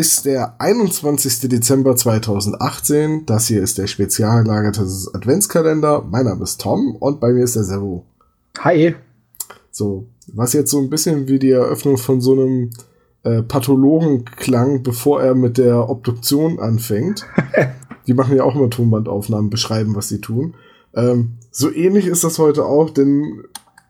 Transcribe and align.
Ist 0.00 0.24
der 0.24 0.54
21. 0.58 1.50
Dezember 1.50 1.94
2018. 1.94 3.26
Das 3.26 3.48
hier 3.48 3.62
ist 3.62 3.76
der 3.76 3.86
spezial 3.86 4.44
gelagerte 4.44 4.80
Adventskalender. 5.12 6.06
Mein 6.10 6.24
Name 6.24 6.42
ist 6.42 6.58
Tom 6.58 6.96
und 6.96 7.20
bei 7.20 7.34
mir 7.34 7.44
ist 7.44 7.54
der 7.54 7.64
Servo. 7.64 8.06
Hi. 8.60 8.94
So, 9.70 10.06
was 10.32 10.54
jetzt 10.54 10.70
so 10.70 10.78
ein 10.78 10.88
bisschen 10.88 11.28
wie 11.28 11.38
die 11.38 11.50
Eröffnung 11.50 11.98
von 11.98 12.22
so 12.22 12.32
einem 12.32 12.70
äh, 13.24 13.42
Pathologen 13.42 14.24
klang, 14.24 14.82
bevor 14.82 15.22
er 15.22 15.34
mit 15.34 15.58
der 15.58 15.90
Obduktion 15.90 16.60
anfängt. 16.60 17.26
die 18.06 18.14
machen 18.14 18.34
ja 18.34 18.44
auch 18.44 18.56
immer 18.56 18.70
Tonbandaufnahmen, 18.70 19.50
beschreiben, 19.50 19.94
was 19.96 20.08
sie 20.08 20.22
tun. 20.22 20.54
Ähm, 20.94 21.32
so 21.50 21.70
ähnlich 21.70 22.06
ist 22.06 22.24
das 22.24 22.38
heute 22.38 22.64
auch, 22.64 22.88
denn 22.88 23.42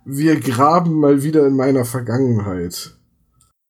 wir 0.05 0.41
graben 0.41 0.95
mal 0.95 1.23
wieder 1.23 1.47
in 1.47 1.55
meiner 1.55 1.85
Vergangenheit. 1.85 2.97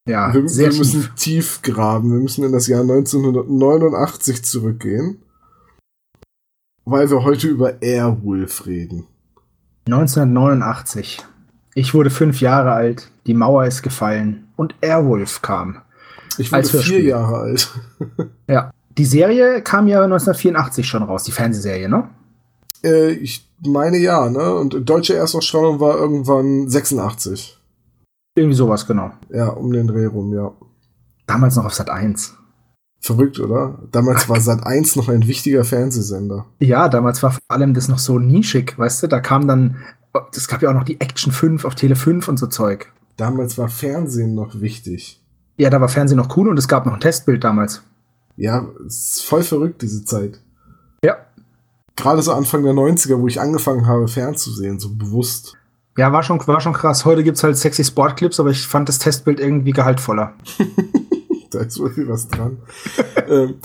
Ja, 0.07 0.33
wir, 0.35 0.45
wir 0.45 0.73
müssen 0.73 1.09
tief. 1.17 1.63
graben. 1.63 2.13
Wir 2.13 2.21
müssen 2.21 2.45
in 2.45 2.53
das 2.53 2.67
Jahr 2.67 2.81
1989 2.81 4.45
zurückgehen. 4.45 5.23
Weil 6.85 7.11
wir 7.11 7.23
heute 7.23 7.47
über 7.49 7.83
Airwolf 7.83 8.67
reden. 8.67 9.07
1989. 9.87 11.19
Ich 11.75 11.95
wurde 11.95 12.11
fünf 12.11 12.41
Jahre 12.41 12.73
alt, 12.73 13.11
die 13.27 13.35
Mauer 13.35 13.65
ist 13.67 13.83
gefallen 13.83 14.49
und 14.57 14.75
Airwolf 14.81 15.43
kam. 15.43 15.83
Ich 16.39 16.51
wurde 16.53 16.69
vier. 16.69 17.03
Jahre 17.03 17.37
alt. 17.37 17.71
Ja, 18.49 18.73
die 18.99 19.05
Serie 19.05 19.63
kam 19.63 19.87
ja 19.87 20.03
1984 20.03 20.87
schon 20.87 21.05
raus, 21.05 21.23
die 21.23 21.31
Fernsehserie, 21.31 21.89
ne? 21.89 22.11
Äh, 22.83 23.13
ich 23.13 23.49
meine 23.65 23.99
ja, 23.99 24.29
ne? 24.29 24.55
Und 24.55 24.89
deutsche 24.89 25.15
Erstausstrahlung 25.15 25.79
war 25.79 25.97
irgendwann 25.97 26.69
86. 26.69 27.60
Irgendwie 28.35 28.57
sowas, 28.57 28.87
genau. 28.87 29.11
Ja, 29.31 29.49
um 29.49 29.73
den 29.73 29.87
Dreh 29.87 30.07
rum, 30.07 30.33
ja. 30.33 30.53
Damals 31.27 31.57
noch 31.57 31.65
auf 31.65 31.75
Sat 31.75 31.91
1. 31.91 32.37
Verrückt, 33.01 33.41
oder? 33.41 33.79
Damals 33.93 34.29
war 34.29 34.41
Sat 34.41 34.67
1 34.67 34.97
noch 34.97 35.09
ein 35.09 35.27
wichtiger 35.27 35.65
Fernsehsender. 35.65 36.47
Ja, 36.59 36.89
damals 36.89 37.23
war 37.23 37.33
vor 37.33 37.43
allem 37.49 37.75
das 37.75 37.89
noch 37.89 37.99
so 37.99 38.19
nischig, 38.19 38.79
weißt 38.79 39.03
du? 39.03 39.07
Da 39.07 39.21
kam 39.21 39.49
dann, 39.49 39.77
es 40.35 40.49
gab 40.49 40.63
ja 40.63 40.71
auch 40.71 40.75
noch 40.75 40.85
die 40.85 41.01
Action 41.01 41.33
5 41.33 41.65
auf 41.65 41.75
Tele 41.75 41.97
5 41.97 42.29
und 42.29 42.39
so 42.39 42.47
Zeug. 42.47 42.93
Damals 43.17 43.59
war 43.59 43.69
Fernsehen 43.69 44.35
noch 44.35 44.61
wichtig. 44.61 45.23
Ja, 45.57 45.71
da 45.71 45.81
war 45.81 45.89
Fernsehen 45.89 46.17
noch 46.17 46.37
cool 46.37 46.49
und 46.49 46.59
es 46.59 46.69
gab 46.69 46.87
noch 46.87 46.95
ein 46.95 47.01
Testbild 47.01 47.45
damals. 47.45 47.83
Ja, 48.37 48.67
es 48.87 49.17
ist 49.17 49.25
voll 49.25 49.43
verrückt, 49.43 49.83
diese 49.83 50.05
Zeit. 50.05 50.41
Ja. 51.05 51.17
Gerade 51.97 52.23
so 52.23 52.33
Anfang 52.33 52.63
der 52.63 52.73
90er, 52.73 53.21
wo 53.21 53.29
ich 53.29 53.41
angefangen 53.41 53.87
habe, 53.87 54.09
fernzusehen, 54.09 54.79
so 54.79 54.95
bewusst. 54.95 55.57
Ja, 55.97 56.13
war 56.13 56.23
schon, 56.23 56.45
war 56.47 56.61
schon 56.61 56.73
krass. 56.73 57.05
Heute 57.05 57.25
gibt's 57.25 57.43
halt 57.43 57.57
sexy 57.57 57.85
Sportclips, 57.85 58.41
aber 58.41 58.51
ich 58.51 58.67
fand 58.67 58.89
das 58.89 58.99
Testbild 58.99 59.41
irgendwie 59.41 59.73
gehaltvoller. 59.73 60.35
Da 61.53 61.63
ist 61.63 61.81
wirklich 61.81 62.09
was 62.09 62.29
dran. 62.29 62.59
ähm, 63.29 63.57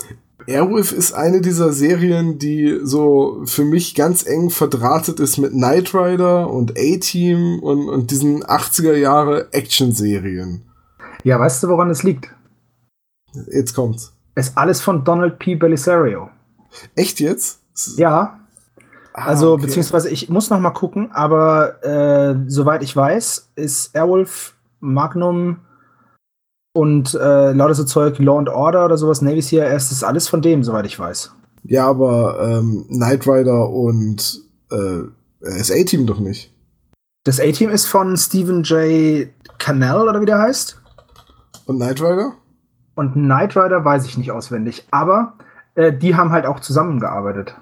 Airwolf 0.48 0.92
ist 0.92 1.12
eine 1.12 1.40
dieser 1.40 1.72
Serien, 1.72 2.38
die 2.38 2.80
so 2.82 3.42
für 3.44 3.64
mich 3.64 3.94
ganz 3.94 4.26
eng 4.26 4.50
verdrahtet 4.50 5.18
ist 5.20 5.38
mit 5.38 5.52
Knight 5.52 5.94
Rider 5.94 6.50
und 6.50 6.72
A-Team 6.72 7.60
und, 7.60 7.88
und 7.88 8.10
diesen 8.10 8.44
80er 8.44 8.94
Jahre 8.94 9.52
Action-Serien. 9.52 10.62
Ja, 11.24 11.40
weißt 11.40 11.62
du, 11.62 11.68
woran 11.68 11.90
es 11.90 12.02
liegt? 12.02 12.34
Jetzt 13.52 13.74
kommt's. 13.74 14.12
Ist 14.34 14.56
alles 14.56 14.80
von 14.80 15.04
Donald 15.04 15.38
P. 15.38 15.54
Belisario. 15.56 16.30
Echt 16.94 17.20
jetzt? 17.20 17.60
Ja, 17.96 18.40
Ah, 19.18 19.28
also 19.28 19.54
okay. 19.54 19.62
beziehungsweise 19.62 20.10
ich 20.10 20.28
muss 20.28 20.50
noch 20.50 20.60
mal 20.60 20.72
gucken, 20.72 21.10
aber 21.10 21.82
äh, 21.82 22.36
soweit 22.48 22.82
ich 22.82 22.94
weiß, 22.94 23.52
ist 23.56 23.96
Airwolf, 23.96 24.54
Magnum 24.80 25.60
und 26.74 27.14
äh, 27.14 27.52
lauter 27.52 27.74
so 27.74 27.84
Zeug, 27.84 28.18
Law 28.18 28.38
and 28.38 28.50
Order 28.50 28.84
oder 28.84 28.98
sowas, 28.98 29.22
Navy 29.22 29.40
CRS, 29.40 29.88
das 29.88 29.92
ist 29.92 30.04
alles 30.04 30.28
von 30.28 30.42
dem, 30.42 30.62
soweit 30.62 30.84
ich 30.84 30.98
weiß. 30.98 31.32
Ja, 31.62 31.86
aber 31.88 32.38
ähm, 32.42 32.84
Knight 32.88 33.26
Rider 33.26 33.70
und 33.70 34.42
äh, 34.70 35.04
das 35.40 35.70
A-Team 35.70 36.06
doch 36.06 36.20
nicht. 36.20 36.52
Das 37.24 37.40
A-Team 37.40 37.70
ist 37.70 37.86
von 37.86 38.18
Stephen 38.18 38.64
J. 38.64 39.28
Cannell 39.56 40.08
oder 40.08 40.20
wie 40.20 40.26
der 40.26 40.40
heißt. 40.40 40.78
Und 41.64 41.76
Knight 41.76 42.02
Rider? 42.02 42.34
Und 42.94 43.14
Knight 43.14 43.56
Rider 43.56 43.82
weiß 43.82 44.04
ich 44.04 44.18
nicht 44.18 44.30
auswendig, 44.30 44.86
aber 44.90 45.38
äh, 45.74 45.90
die 45.90 46.16
haben 46.16 46.32
halt 46.32 46.44
auch 46.44 46.60
zusammengearbeitet. 46.60 47.56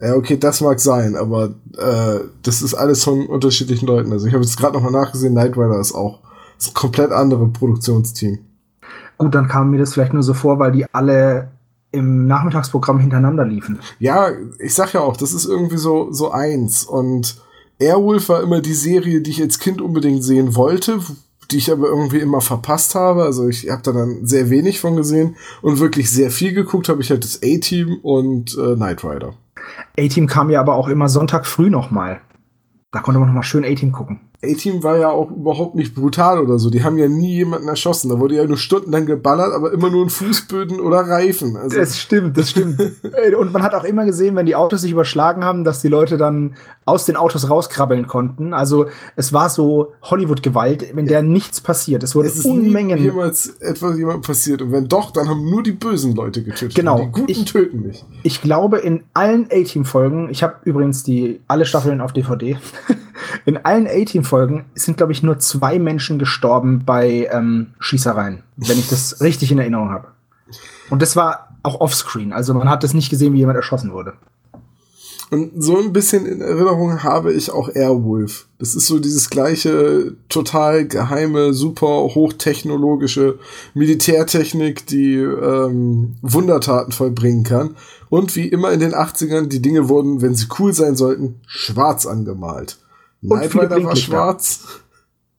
Ja, 0.00 0.14
okay, 0.14 0.38
das 0.38 0.60
mag 0.60 0.80
sein, 0.80 1.14
aber 1.14 1.50
äh, 1.76 2.20
das 2.42 2.62
ist 2.62 2.74
alles 2.74 3.04
von 3.04 3.26
unterschiedlichen 3.26 3.86
Leuten. 3.86 4.12
Also 4.12 4.26
ich 4.26 4.32
habe 4.32 4.42
jetzt 4.42 4.56
gerade 4.56 4.74
nochmal 4.74 4.92
nachgesehen, 4.92 5.34
Knight 5.34 5.56
Rider 5.56 5.78
ist 5.78 5.94
auch 5.94 6.20
ist 6.60 6.70
ein 6.70 6.74
komplett 6.74 7.10
andere 7.10 7.48
Produktionsteam. 7.48 8.38
Gut, 9.18 9.34
dann 9.34 9.48
kam 9.48 9.70
mir 9.70 9.78
das 9.78 9.94
vielleicht 9.94 10.12
nur 10.12 10.22
so 10.22 10.34
vor, 10.34 10.58
weil 10.58 10.72
die 10.72 10.86
alle 10.92 11.48
im 11.92 12.26
Nachmittagsprogramm 12.26 13.00
hintereinander 13.00 13.44
liefen. 13.44 13.80
Ja, 13.98 14.30
ich 14.58 14.74
sag 14.74 14.92
ja 14.92 15.00
auch, 15.00 15.16
das 15.16 15.32
ist 15.32 15.46
irgendwie 15.46 15.78
so, 15.78 16.12
so 16.12 16.30
eins. 16.30 16.84
Und 16.84 17.40
Airwolf 17.78 18.28
war 18.28 18.42
immer 18.42 18.60
die 18.60 18.74
Serie, 18.74 19.20
die 19.20 19.30
ich 19.30 19.42
als 19.42 19.58
Kind 19.58 19.80
unbedingt 19.80 20.22
sehen 20.22 20.54
wollte, 20.54 21.00
die 21.50 21.56
ich 21.56 21.72
aber 21.72 21.88
irgendwie 21.88 22.20
immer 22.20 22.40
verpasst 22.40 22.94
habe. 22.94 23.24
Also 23.24 23.48
ich 23.48 23.68
habe 23.70 23.82
da 23.82 23.92
dann 23.92 24.26
sehr 24.26 24.50
wenig 24.50 24.80
von 24.80 24.96
gesehen 24.96 25.36
und 25.62 25.80
wirklich 25.80 26.10
sehr 26.10 26.30
viel 26.30 26.52
geguckt 26.52 26.88
habe 26.88 27.02
ich 27.02 27.10
halt 27.10 27.24
das 27.24 27.40
A-Team 27.42 27.98
und 28.02 28.56
äh, 28.56 28.76
Knight 28.76 29.02
Rider. 29.02 29.34
A-Team 29.98 30.26
kam 30.26 30.50
ja 30.50 30.60
aber 30.60 30.74
auch 30.74 30.88
immer 30.88 31.08
Sonntag 31.08 31.46
früh 31.46 31.70
noch 31.70 31.90
mal. 31.90 32.20
Da 32.92 33.00
konnte 33.00 33.20
man 33.20 33.28
noch 33.28 33.34
mal 33.34 33.42
schön 33.42 33.64
A-Team 33.64 33.92
gucken. 33.92 34.29
A-Team 34.42 34.82
war 34.82 34.96
ja 34.96 35.10
auch 35.10 35.30
überhaupt 35.30 35.74
nicht 35.74 35.94
brutal 35.94 36.38
oder 36.38 36.58
so. 36.58 36.70
Die 36.70 36.82
haben 36.82 36.96
ja 36.96 37.08
nie 37.08 37.34
jemanden 37.36 37.68
erschossen. 37.68 38.08
Da 38.08 38.18
wurde 38.18 38.36
ja 38.36 38.46
nur 38.46 38.56
stundenlang 38.56 39.04
geballert, 39.04 39.52
aber 39.52 39.70
immer 39.72 39.90
nur 39.90 40.02
in 40.04 40.08
Fußböden 40.08 40.80
oder 40.80 41.00
Reifen. 41.00 41.58
Also, 41.58 41.76
Das 41.76 41.98
stimmt, 41.98 42.38
das 42.38 42.50
stimmt. 42.50 42.80
Und 43.38 43.52
man 43.52 43.62
hat 43.62 43.74
auch 43.74 43.84
immer 43.84 44.06
gesehen, 44.06 44.36
wenn 44.36 44.46
die 44.46 44.56
Autos 44.56 44.80
sich 44.80 44.92
überschlagen 44.92 45.44
haben, 45.44 45.64
dass 45.64 45.82
die 45.82 45.88
Leute 45.88 46.16
dann 46.16 46.54
aus 46.86 47.04
den 47.04 47.16
Autos 47.16 47.50
rauskrabbeln 47.50 48.06
konnten. 48.06 48.54
Also 48.54 48.86
es 49.14 49.32
war 49.34 49.50
so 49.50 49.92
Hollywood-Gewalt, 50.02 50.86
wenn 50.94 51.04
der 51.06 51.22
nichts 51.22 51.60
passiert. 51.60 52.02
Es 52.02 52.14
wurde 52.14 52.28
es 52.28 52.36
ist 52.36 52.46
nie 52.46 52.52
Unmengen. 52.68 52.98
jemals 52.98 53.58
etwas 53.60 53.98
jemandem 53.98 54.22
passiert. 54.22 54.62
Und 54.62 54.72
wenn 54.72 54.88
doch, 54.88 55.10
dann 55.10 55.28
haben 55.28 55.50
nur 55.50 55.62
die 55.62 55.72
bösen 55.72 56.14
Leute 56.14 56.42
getötet. 56.42 56.74
Genau. 56.74 56.98
Die 56.98 57.06
Guten 57.12 57.30
Ich- 57.30 57.44
töten 57.44 57.80
nicht. 57.82 58.06
Ich 58.22 58.40
glaube, 58.40 58.78
in 58.78 59.02
allen 59.12 59.48
A-Team-Folgen, 59.52 60.30
ich 60.30 60.42
habe 60.42 60.54
übrigens 60.64 61.02
die 61.04 61.40
alle 61.46 61.66
Staffeln 61.66 62.00
auf 62.00 62.12
DVD, 62.14 62.56
in 63.46 63.58
allen 63.58 63.86
A-Team-Folgen 63.86 64.66
sind, 64.74 64.96
glaube 64.96 65.12
ich, 65.12 65.22
nur 65.22 65.38
zwei 65.38 65.78
Menschen 65.78 66.18
gestorben 66.18 66.84
bei 66.84 67.28
ähm, 67.32 67.74
Schießereien, 67.78 68.42
wenn 68.56 68.78
ich 68.78 68.88
das 68.88 69.20
richtig 69.20 69.52
in 69.52 69.58
Erinnerung 69.58 69.90
habe. 69.90 70.08
Und 70.90 71.02
das 71.02 71.16
war 71.16 71.56
auch 71.62 71.80
offscreen, 71.80 72.32
also 72.32 72.54
man 72.54 72.68
hat 72.68 72.82
das 72.82 72.94
nicht 72.94 73.10
gesehen, 73.10 73.32
wie 73.34 73.38
jemand 73.38 73.56
erschossen 73.56 73.92
wurde. 73.92 74.14
Und 75.30 75.62
so 75.62 75.78
ein 75.78 75.92
bisschen 75.92 76.26
in 76.26 76.40
Erinnerung 76.40 77.04
habe 77.04 77.32
ich 77.32 77.52
auch 77.52 77.68
Airwolf. 77.68 78.48
Das 78.58 78.74
ist 78.74 78.88
so 78.88 78.98
dieses 78.98 79.30
gleiche, 79.30 80.16
total 80.28 80.88
geheime, 80.88 81.54
super 81.54 81.86
hochtechnologische 81.86 83.38
Militärtechnik, 83.74 84.86
die 84.86 85.14
ähm, 85.14 86.16
Wundertaten 86.20 86.90
vollbringen 86.90 87.44
kann. 87.44 87.76
Und 88.08 88.34
wie 88.34 88.48
immer 88.48 88.72
in 88.72 88.80
den 88.80 88.92
80ern, 88.92 89.46
die 89.46 89.62
Dinge 89.62 89.88
wurden, 89.88 90.20
wenn 90.20 90.34
sie 90.34 90.48
cool 90.58 90.72
sein 90.72 90.96
sollten, 90.96 91.36
schwarz 91.46 92.06
angemalt. 92.06 92.78
Knight 93.20 93.54
Rider 93.54 93.84
war 93.84 93.96
schwarz. 93.96 94.80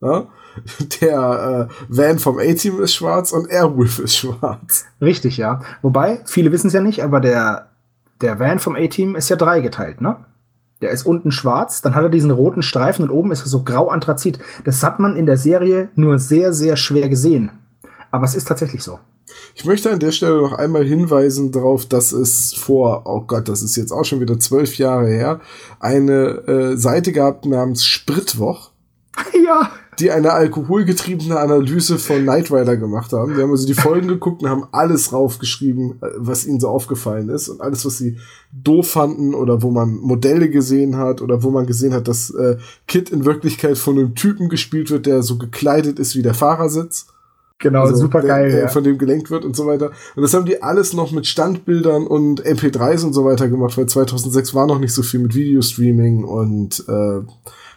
Ja? 0.01 0.27
Der 0.99 1.69
äh, 1.69 1.73
Van 1.87 2.19
vom 2.19 2.37
A-Team 2.37 2.81
ist 2.81 2.93
schwarz 2.93 3.31
und 3.31 3.49
Airwolf 3.49 3.99
ist 3.99 4.17
schwarz. 4.17 4.85
Richtig, 4.99 5.37
ja. 5.37 5.61
Wobei, 5.81 6.21
viele 6.25 6.51
wissen 6.51 6.67
es 6.67 6.73
ja 6.73 6.81
nicht, 6.81 7.03
aber 7.03 7.19
der, 7.19 7.69
der 8.21 8.39
Van 8.39 8.59
vom 8.59 8.75
A-Team 8.75 9.15
ist 9.15 9.29
ja 9.29 9.35
dreigeteilt, 9.35 10.01
ne? 10.01 10.17
Der 10.81 10.89
ist 10.89 11.05
unten 11.05 11.31
schwarz, 11.31 11.81
dann 11.83 11.93
hat 11.93 12.03
er 12.03 12.09
diesen 12.09 12.31
roten 12.31 12.63
Streifen 12.63 13.03
und 13.03 13.11
oben 13.11 13.31
ist 13.31 13.41
er 13.41 13.47
so 13.47 13.63
grau 13.63 13.89
Anthrazit. 13.89 14.39
Das 14.65 14.81
hat 14.81 14.99
man 14.99 15.15
in 15.15 15.27
der 15.27 15.37
Serie 15.37 15.89
nur 15.95 16.17
sehr, 16.17 16.53
sehr 16.53 16.75
schwer 16.75 17.07
gesehen. 17.07 17.51
Aber 18.09 18.25
es 18.25 18.33
ist 18.33 18.47
tatsächlich 18.47 18.83
so. 18.83 18.99
Ich 19.55 19.65
möchte 19.65 19.91
an 19.91 19.99
der 19.99 20.11
Stelle 20.11 20.41
noch 20.41 20.53
einmal 20.53 20.83
hinweisen 20.83 21.51
darauf, 21.51 21.85
dass 21.85 22.11
es 22.11 22.53
vor, 22.53 23.03
oh 23.05 23.21
Gott, 23.21 23.47
das 23.47 23.61
ist 23.61 23.75
jetzt 23.75 23.91
auch 23.91 24.05
schon 24.05 24.19
wieder 24.19 24.39
zwölf 24.39 24.77
Jahre 24.77 25.07
her, 25.07 25.39
eine 25.79 26.47
äh, 26.47 26.77
Seite 26.77 27.11
gab 27.11 27.45
namens 27.45 27.85
Spritwoch, 27.85 28.71
ja. 29.45 29.71
die 29.99 30.09
eine 30.11 30.31
alkoholgetriebene 30.31 31.37
Analyse 31.37 31.99
von 31.99 32.23
Knight 32.23 32.51
Rider 32.51 32.77
gemacht 32.77 33.11
haben. 33.13 33.35
Die 33.35 33.41
haben 33.41 33.51
also 33.51 33.67
die 33.67 33.73
Folgen 33.73 34.07
geguckt 34.07 34.41
und 34.41 34.49
haben 34.49 34.67
alles 34.71 35.11
raufgeschrieben, 35.11 36.01
äh, 36.01 36.07
was 36.17 36.45
ihnen 36.45 36.59
so 36.59 36.69
aufgefallen 36.69 37.29
ist 37.29 37.49
und 37.49 37.61
alles, 37.61 37.85
was 37.85 37.97
sie 37.97 38.17
doof 38.51 38.91
fanden 38.91 39.33
oder 39.33 39.61
wo 39.61 39.71
man 39.71 39.97
Modelle 39.97 40.49
gesehen 40.49 40.97
hat 40.97 41.21
oder 41.21 41.43
wo 41.43 41.51
man 41.51 41.65
gesehen 41.65 41.93
hat, 41.93 42.07
dass 42.07 42.29
äh, 42.31 42.57
Kid 42.87 43.09
in 43.09 43.25
Wirklichkeit 43.25 43.77
von 43.77 43.97
einem 43.97 44.15
Typen 44.15 44.49
gespielt 44.49 44.89
wird, 44.89 45.05
der 45.05 45.23
so 45.23 45.37
gekleidet 45.37 45.99
ist 45.99 46.15
wie 46.15 46.21
der 46.23 46.33
Fahrersitz. 46.33 47.07
Genau, 47.61 47.81
Also, 47.81 47.95
super 47.95 48.21
geil. 48.21 48.51
der, 48.51 48.61
Ja. 48.61 48.67
Von 48.67 48.83
dem 48.83 48.97
gelenkt 48.97 49.31
wird 49.31 49.45
und 49.45 49.55
so 49.55 49.65
weiter. 49.65 49.91
Und 50.15 50.23
das 50.23 50.33
haben 50.33 50.45
die 50.45 50.61
alles 50.61 50.93
noch 50.93 51.11
mit 51.11 51.27
Standbildern 51.27 52.05
und 52.07 52.43
MP3s 52.45 53.05
und 53.05 53.13
so 53.13 53.23
weiter 53.23 53.47
gemacht, 53.47 53.77
weil 53.77 53.85
2006 53.85 54.53
war 54.53 54.67
noch 54.67 54.79
nicht 54.79 54.93
so 54.93 55.03
viel 55.03 55.19
mit 55.19 55.35
Videostreaming 55.35 56.23
und 56.23 56.83
äh, 56.89 57.21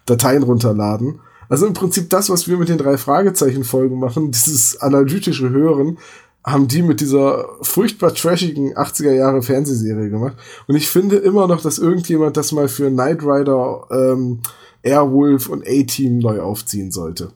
Dateien 0.06 0.42
runterladen. 0.42 1.20
Also 1.48 1.66
im 1.66 1.74
Prinzip 1.74 2.10
das, 2.10 2.30
was 2.30 2.48
wir 2.48 2.56
mit 2.56 2.68
den 2.68 2.78
drei 2.78 2.96
Fragezeichen-Folgen 2.96 3.98
machen, 3.98 4.30
dieses 4.32 4.80
analytische 4.80 5.50
Hören, 5.50 5.98
haben 6.46 6.68
die 6.68 6.82
mit 6.82 7.00
dieser 7.00 7.46
furchtbar 7.62 8.12
trashigen 8.12 8.74
80er 8.74 9.12
Jahre 9.12 9.40
Fernsehserie 9.40 10.10
gemacht. 10.10 10.36
Und 10.66 10.76
ich 10.76 10.88
finde 10.88 11.16
immer 11.16 11.46
noch, 11.46 11.62
dass 11.62 11.78
irgendjemand 11.78 12.36
das 12.36 12.52
mal 12.52 12.68
für 12.68 12.90
Knight 12.90 13.22
Rider, 13.22 13.86
ähm, 13.90 14.40
Airwolf 14.82 15.48
und 15.48 15.66
A-Team 15.66 16.18
neu 16.18 16.40
aufziehen 16.40 16.90
sollte. 16.90 17.30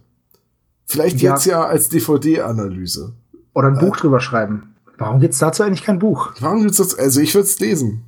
Vielleicht 0.88 1.20
ja. 1.20 1.34
jetzt 1.34 1.44
ja 1.44 1.64
als 1.64 1.90
DVD-Analyse. 1.90 3.12
Oder 3.54 3.68
ein 3.68 3.78
Buch 3.78 3.96
äh, 3.96 4.00
drüber 4.00 4.20
schreiben. 4.20 4.74
Warum 4.96 5.20
gibt's 5.20 5.38
dazu 5.38 5.62
eigentlich 5.62 5.84
kein 5.84 5.98
Buch? 5.98 6.32
Warum 6.40 6.62
gibt's 6.62 6.78
das? 6.78 6.98
Also 6.98 7.20
ich 7.20 7.34
würde 7.34 7.46
es 7.46 7.60
lesen. 7.60 8.02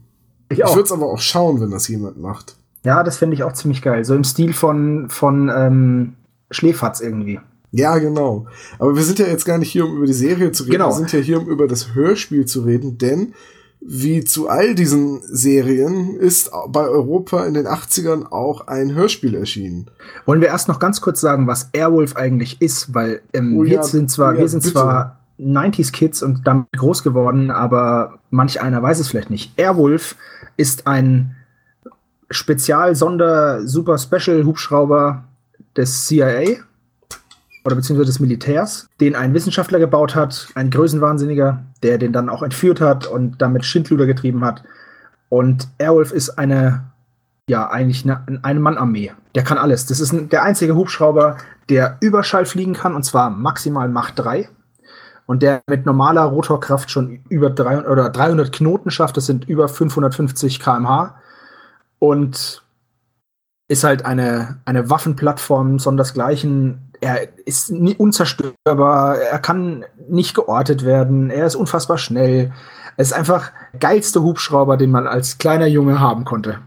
Ich, 0.48 0.58
ich 0.58 0.66
würde 0.66 0.82
es 0.82 0.92
aber 0.92 1.06
auch 1.06 1.20
schauen, 1.20 1.60
wenn 1.60 1.70
das 1.70 1.86
jemand 1.88 2.18
macht. 2.18 2.56
Ja, 2.82 3.04
das 3.04 3.18
finde 3.18 3.34
ich 3.34 3.44
auch 3.44 3.52
ziemlich 3.52 3.82
geil. 3.82 4.04
So 4.04 4.14
im 4.14 4.24
Stil 4.24 4.54
von, 4.54 5.10
von 5.10 5.50
ähm, 5.54 6.14
Schläferz 6.50 7.00
irgendwie. 7.00 7.38
Ja, 7.70 7.98
genau. 7.98 8.46
Aber 8.78 8.96
wir 8.96 9.02
sind 9.02 9.18
ja 9.18 9.26
jetzt 9.26 9.44
gar 9.44 9.58
nicht 9.58 9.70
hier, 9.70 9.84
um 9.84 9.98
über 9.98 10.06
die 10.06 10.12
Serie 10.12 10.50
zu 10.50 10.64
reden. 10.64 10.72
Genau. 10.72 10.88
Wir 10.88 10.94
sind 10.94 11.12
ja 11.12 11.20
hier, 11.20 11.38
um 11.38 11.48
über 11.48 11.68
das 11.68 11.94
Hörspiel 11.94 12.46
zu 12.46 12.62
reden, 12.62 12.98
denn 12.98 13.34
wie 13.80 14.24
zu 14.24 14.48
all 14.48 14.74
diesen 14.74 15.22
Serien 15.22 16.16
ist 16.16 16.50
bei 16.68 16.86
Europa 16.86 17.46
in 17.46 17.54
den 17.54 17.66
80ern 17.66 18.30
auch 18.30 18.66
ein 18.66 18.94
Hörspiel 18.94 19.34
erschienen. 19.34 19.90
Wollen 20.26 20.42
wir 20.42 20.48
erst 20.48 20.68
noch 20.68 20.78
ganz 20.78 21.00
kurz 21.00 21.18
sagen, 21.20 21.46
was 21.46 21.70
Airwolf 21.72 22.16
eigentlich 22.16 22.60
ist, 22.60 22.92
weil 22.94 23.22
ähm, 23.32 23.56
oh, 23.56 23.64
wir 23.64 23.76
ja, 23.76 23.82
sind 23.82 24.10
zwar, 24.10 24.32
oh, 24.32 24.34
ja, 24.34 24.40
wir 24.40 24.48
sind 24.48 24.64
bitte. 24.64 24.74
zwar 24.74 25.20
90s 25.40 25.92
Kids 25.92 26.22
und 26.22 26.46
damit 26.46 26.66
groß 26.76 27.02
geworden, 27.02 27.50
aber 27.50 28.18
manch 28.28 28.60
einer 28.60 28.82
weiß 28.82 29.00
es 29.00 29.08
vielleicht 29.08 29.30
nicht. 29.30 29.58
Airwolf 29.58 30.16
ist 30.58 30.86
ein 30.86 31.36
Spezial-Sonder-Super-Special-Hubschrauber 32.30 35.24
des 35.76 36.06
CIA 36.06 36.58
oder 37.64 37.76
beziehungsweise 37.76 38.06
des 38.06 38.20
Militärs, 38.20 38.88
den 39.00 39.14
ein 39.14 39.34
Wissenschaftler 39.34 39.78
gebaut 39.78 40.14
hat, 40.14 40.48
ein 40.54 40.70
Größenwahnsinniger, 40.70 41.62
der 41.82 41.98
den 41.98 42.12
dann 42.12 42.28
auch 42.28 42.42
entführt 42.42 42.80
hat 42.80 43.06
und 43.06 43.40
damit 43.42 43.64
Schindluder 43.64 44.06
getrieben 44.06 44.44
hat. 44.44 44.62
Und 45.28 45.68
Airwolf 45.78 46.12
ist 46.12 46.38
eine, 46.38 46.84
ja, 47.48 47.68
eigentlich 47.70 48.04
eine, 48.04 48.40
eine 48.42 48.60
Mann-Armee. 48.60 49.12
Der 49.34 49.44
kann 49.44 49.58
alles. 49.58 49.86
Das 49.86 50.00
ist 50.00 50.12
ein, 50.12 50.28
der 50.28 50.42
einzige 50.42 50.74
Hubschrauber, 50.74 51.36
der 51.68 51.98
Überschall 52.00 52.46
fliegen 52.46 52.74
kann, 52.74 52.94
und 52.94 53.04
zwar 53.04 53.30
maximal 53.30 53.88
Macht 53.88 54.18
3. 54.18 54.48
Und 55.26 55.42
der 55.42 55.62
mit 55.68 55.86
normaler 55.86 56.22
Rotorkraft 56.22 56.90
schon 56.90 57.20
über 57.28 57.50
300, 57.50 57.88
oder 57.88 58.10
300 58.10 58.50
Knoten 58.50 58.90
schafft. 58.90 59.16
Das 59.16 59.26
sind 59.26 59.48
über 59.48 59.68
550 59.68 60.58
km/h. 60.58 61.14
Und 62.00 62.64
ist 63.68 63.84
halt 63.84 64.04
eine, 64.04 64.58
eine 64.64 64.90
Waffenplattform 64.90 65.78
sondersgleichen 65.78 66.89
er 67.00 67.28
ist 67.46 67.70
unzerstörbar, 67.70 69.16
er 69.18 69.38
kann 69.38 69.84
nicht 70.08 70.34
geortet 70.34 70.84
werden, 70.84 71.30
er 71.30 71.46
ist 71.46 71.54
unfassbar 71.54 71.98
schnell. 71.98 72.52
Er 72.96 73.02
ist 73.02 73.12
einfach 73.12 73.52
der 73.72 73.80
geilste 73.80 74.22
Hubschrauber, 74.22 74.76
den 74.76 74.90
man 74.90 75.06
als 75.06 75.38
kleiner 75.38 75.66
Junge 75.66 76.00
haben 76.00 76.24
konnte. 76.24 76.58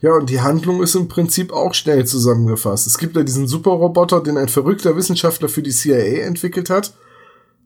Ja, 0.00 0.12
und 0.12 0.30
die 0.30 0.40
Handlung 0.40 0.82
ist 0.82 0.94
im 0.94 1.08
Prinzip 1.08 1.52
auch 1.52 1.74
schnell 1.74 2.06
zusammengefasst. 2.06 2.86
Es 2.86 2.98
gibt 2.98 3.16
ja 3.16 3.22
diesen 3.22 3.46
Superroboter, 3.46 4.22
den 4.22 4.36
ein 4.36 4.48
verrückter 4.48 4.96
Wissenschaftler 4.96 5.48
für 5.48 5.62
die 5.62 5.70
CIA 5.70 6.24
entwickelt 6.24 6.70
hat. 6.70 6.92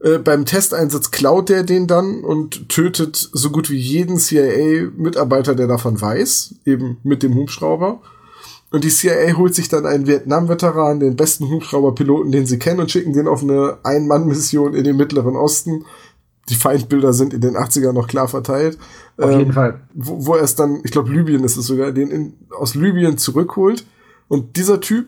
Äh, 0.00 0.18
beim 0.18 0.44
Testeinsatz 0.44 1.10
klaut 1.10 1.50
er 1.50 1.62
den 1.62 1.86
dann 1.86 2.22
und 2.22 2.68
tötet 2.68 3.16
so 3.16 3.50
gut 3.50 3.70
wie 3.70 3.78
jeden 3.78 4.18
CIA-Mitarbeiter, 4.18 5.54
der 5.54 5.66
davon 5.66 6.00
weiß, 6.00 6.56
eben 6.64 6.98
mit 7.02 7.22
dem 7.22 7.34
Hubschrauber. 7.34 8.00
Und 8.74 8.82
die 8.82 8.88
CIA 8.88 9.36
holt 9.36 9.54
sich 9.54 9.68
dann 9.68 9.86
einen 9.86 10.08
Vietnam-Veteran, 10.08 10.98
den 10.98 11.14
besten 11.14 11.48
Hubschrauberpiloten, 11.48 12.32
den 12.32 12.44
sie 12.44 12.58
kennen, 12.58 12.80
und 12.80 12.90
schicken 12.90 13.12
den 13.12 13.28
auf 13.28 13.40
eine 13.40 13.78
Ein-Mann-Mission 13.84 14.74
in 14.74 14.82
den 14.82 14.96
Mittleren 14.96 15.36
Osten. 15.36 15.84
Die 16.48 16.56
Feindbilder 16.56 17.12
sind 17.12 17.32
in 17.32 17.40
den 17.40 17.56
80ern 17.56 17.92
noch 17.92 18.08
klar 18.08 18.26
verteilt. 18.26 18.76
Auf 19.16 19.30
ähm, 19.30 19.38
jeden 19.38 19.52
Fall. 19.52 19.82
Wo, 19.94 20.26
wo 20.26 20.34
er 20.34 20.42
es 20.42 20.56
dann, 20.56 20.80
ich 20.82 20.90
glaube 20.90 21.12
Libyen 21.12 21.44
ist 21.44 21.56
es 21.56 21.68
sogar, 21.68 21.92
den 21.92 22.10
in, 22.10 22.34
aus 22.50 22.74
Libyen 22.74 23.16
zurückholt. 23.16 23.86
Und 24.26 24.56
dieser 24.56 24.80
Typ, 24.80 25.06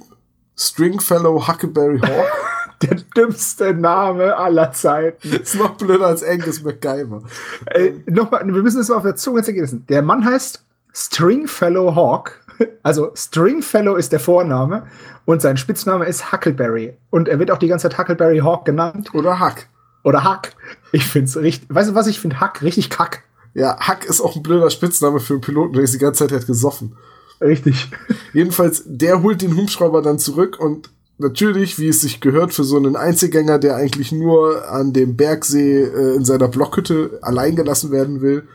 Stringfellow 0.57 1.49
Huckleberry 1.49 1.99
Hawk, 1.99 2.29
der 2.83 2.99
dümmste 3.17 3.75
Name 3.75 4.37
aller 4.37 4.71
Zeiten. 4.71 5.29
Ist 5.29 5.57
noch 5.57 5.77
blöder 5.77 6.07
als 6.07 6.23
Angus 6.23 6.63
MacGyver. 6.63 7.25
Ey, 7.67 8.01
nochmal, 8.07 8.47
wir 8.47 8.63
müssen 8.63 8.79
das 8.79 8.91
mal 8.91 8.99
auf 8.99 9.03
der 9.03 9.17
Zunge 9.17 9.43
zergehen. 9.43 9.85
Der 9.89 10.03
Mann 10.03 10.25
heißt 10.25 10.63
Stringfellow 10.93 11.97
Hawk 11.97 12.46
also 12.83 13.11
Stringfellow 13.15 13.97
ist 13.97 14.13
der 14.13 14.21
Vorname 14.21 14.87
und 15.25 15.43
sein 15.43 15.57
Spitzname 15.57 16.07
ist 16.07 16.33
Huckleberry. 16.33 16.97
Und 17.11 17.29
er 17.29 17.39
wird 17.39 17.51
auch 17.51 17.59
die 17.59 17.69
ganze 17.69 17.89
Zeit 17.89 17.99
Huckleberry 17.99 18.39
Hawk 18.39 18.65
genannt. 18.65 19.15
Oder 19.15 19.41
Huck. 19.41 19.67
Oder 20.05 20.25
Huck. 20.25 20.53
Ich 20.93 21.05
find's 21.05 21.37
richtig. 21.37 21.69
Weißt 21.75 21.91
du, 21.91 21.95
was 21.95 22.07
ich 22.07 22.21
finde? 22.21 22.41
Huck 22.41 22.63
richtig 22.63 22.91
kack. 22.91 23.25
Ja, 23.55 23.77
Huck 23.89 24.05
ist 24.05 24.21
auch 24.21 24.37
ein 24.37 24.43
blöder 24.43 24.71
Spitzname 24.71 25.19
für 25.19 25.35
einen 25.35 25.41
Piloten, 25.41 25.73
der 25.73 25.83
ist 25.83 25.95
die 25.95 25.99
ganze 25.99 26.27
Zeit 26.27 26.39
hat 26.39 26.47
gesoffen. 26.47 26.97
Richtig. 27.41 27.91
Jedenfalls, 28.33 28.83
der 28.87 29.23
holt 29.23 29.43
den 29.43 29.57
Hubschrauber 29.57 30.03
dann 30.03 30.19
zurück 30.19 30.59
und 30.61 30.91
natürlich, 31.19 31.79
wie 31.79 31.89
es 31.89 32.01
sich 32.01 32.21
gehört, 32.21 32.53
für 32.53 32.65
so 32.65 32.77
einen 32.77 32.97
Einzelgänger, 32.97 33.59
der 33.59 33.77
eigentlich 33.77 34.13
nur 34.13 34.71
an 34.71 34.93
dem 34.93 35.17
Bergsee 35.17 35.83
äh, 35.83 36.17
in 36.17 36.25
seiner 36.25 36.49
Blockhütte 36.49 37.19
allein 37.23 37.57
gelassen 37.57 37.91
werden 37.91 38.21
will, 38.21 38.47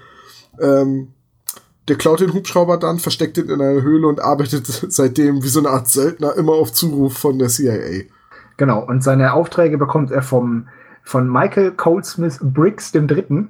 ähm, 0.59 1.09
der 1.87 1.95
klaut 1.95 2.19
den 2.19 2.33
Hubschrauber 2.33 2.77
dann, 2.77 2.99
versteckt 2.99 3.37
ihn 3.37 3.49
in 3.49 3.61
einer 3.61 3.81
Höhle 3.81 4.07
und 4.07 4.21
arbeitet 4.21 4.65
seitdem 4.89 5.43
wie 5.43 5.47
so 5.47 5.59
eine 5.59 5.69
Art 5.69 5.87
Söldner 5.87 6.35
immer 6.35 6.53
auf 6.53 6.73
Zuruf 6.73 7.17
von 7.17 7.39
der 7.39 7.49
CIA. 7.49 8.03
Genau, 8.57 8.83
und 8.85 9.03
seine 9.03 9.33
Aufträge 9.33 9.77
bekommt 9.77 10.11
er 10.11 10.21
vom, 10.21 10.67
von 11.03 11.31
Michael 11.31 11.71
Colesmith 11.71 12.39
Briggs 12.41 12.91
dem 12.91 13.07
Dritten. 13.07 13.49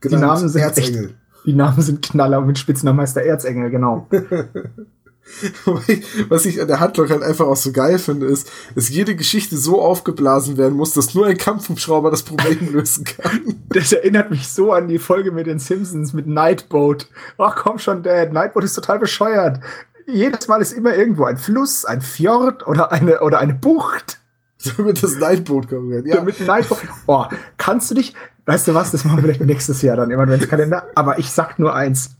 Genau, 0.00 0.16
die 0.16 0.22
Namen 0.22 0.48
sind 0.48 0.62
Erzengel. 0.62 1.04
Echt, 1.04 1.14
die 1.46 1.54
Namen 1.54 1.80
sind 1.80 2.02
Knaller 2.02 2.40
mit 2.40 2.58
Spitznamen 2.58 3.00
heißt 3.00 3.16
der 3.16 3.26
Erzengel, 3.26 3.70
genau. 3.70 4.08
Was 6.28 6.46
ich 6.46 6.60
an 6.60 6.68
der 6.68 6.80
Handlung 6.80 7.08
halt 7.08 7.22
einfach 7.22 7.46
auch 7.46 7.56
so 7.56 7.72
geil 7.72 7.98
finde, 7.98 8.26
ist, 8.26 8.50
dass 8.74 8.88
jede 8.88 9.14
Geschichte 9.14 9.56
so 9.56 9.80
aufgeblasen 9.80 10.56
werden 10.56 10.76
muss, 10.76 10.94
dass 10.94 11.14
nur 11.14 11.26
ein 11.26 11.36
Kampfhubschrauber 11.36 12.10
das 12.10 12.22
Problem 12.22 12.68
lösen 12.72 13.04
kann. 13.04 13.62
Das 13.68 13.92
erinnert 13.92 14.30
mich 14.30 14.48
so 14.48 14.72
an 14.72 14.88
die 14.88 14.98
Folge 14.98 15.30
mit 15.30 15.46
den 15.46 15.58
Simpsons 15.58 16.12
mit 16.12 16.26
Nightboat. 16.26 17.08
Ach 17.36 17.56
komm 17.56 17.78
schon, 17.78 18.02
Dad, 18.02 18.32
Nightboat 18.32 18.64
ist 18.64 18.74
total 18.74 18.98
bescheuert. 18.98 19.60
Jedes 20.06 20.48
Mal 20.48 20.62
ist 20.62 20.72
immer 20.72 20.94
irgendwo 20.94 21.24
ein 21.24 21.36
Fluss, 21.36 21.84
ein 21.84 22.00
Fjord 22.00 22.66
oder 22.66 22.92
eine, 22.92 23.20
oder 23.20 23.38
eine 23.38 23.54
Bucht. 23.54 24.18
Damit 24.76 25.02
das 25.02 25.16
Nightboat 25.16 25.68
kommen 25.68 25.90
wird, 25.90 26.06
ja. 26.06 26.16
Damit 26.16 26.40
Nightboat. 26.40 26.78
Oh, 27.06 27.26
kannst 27.58 27.90
du 27.90 27.94
dich, 27.94 28.14
weißt 28.46 28.68
du 28.68 28.74
was, 28.74 28.90
das 28.90 29.04
machen 29.04 29.18
wir 29.18 29.22
vielleicht 29.22 29.40
nächstes 29.42 29.82
Jahr 29.82 29.96
dann 29.96 30.10
im 30.10 30.18
Adventskalender, 30.18 30.88
aber 30.94 31.18
ich 31.18 31.30
sag 31.30 31.58
nur 31.58 31.74
eins 31.74 32.17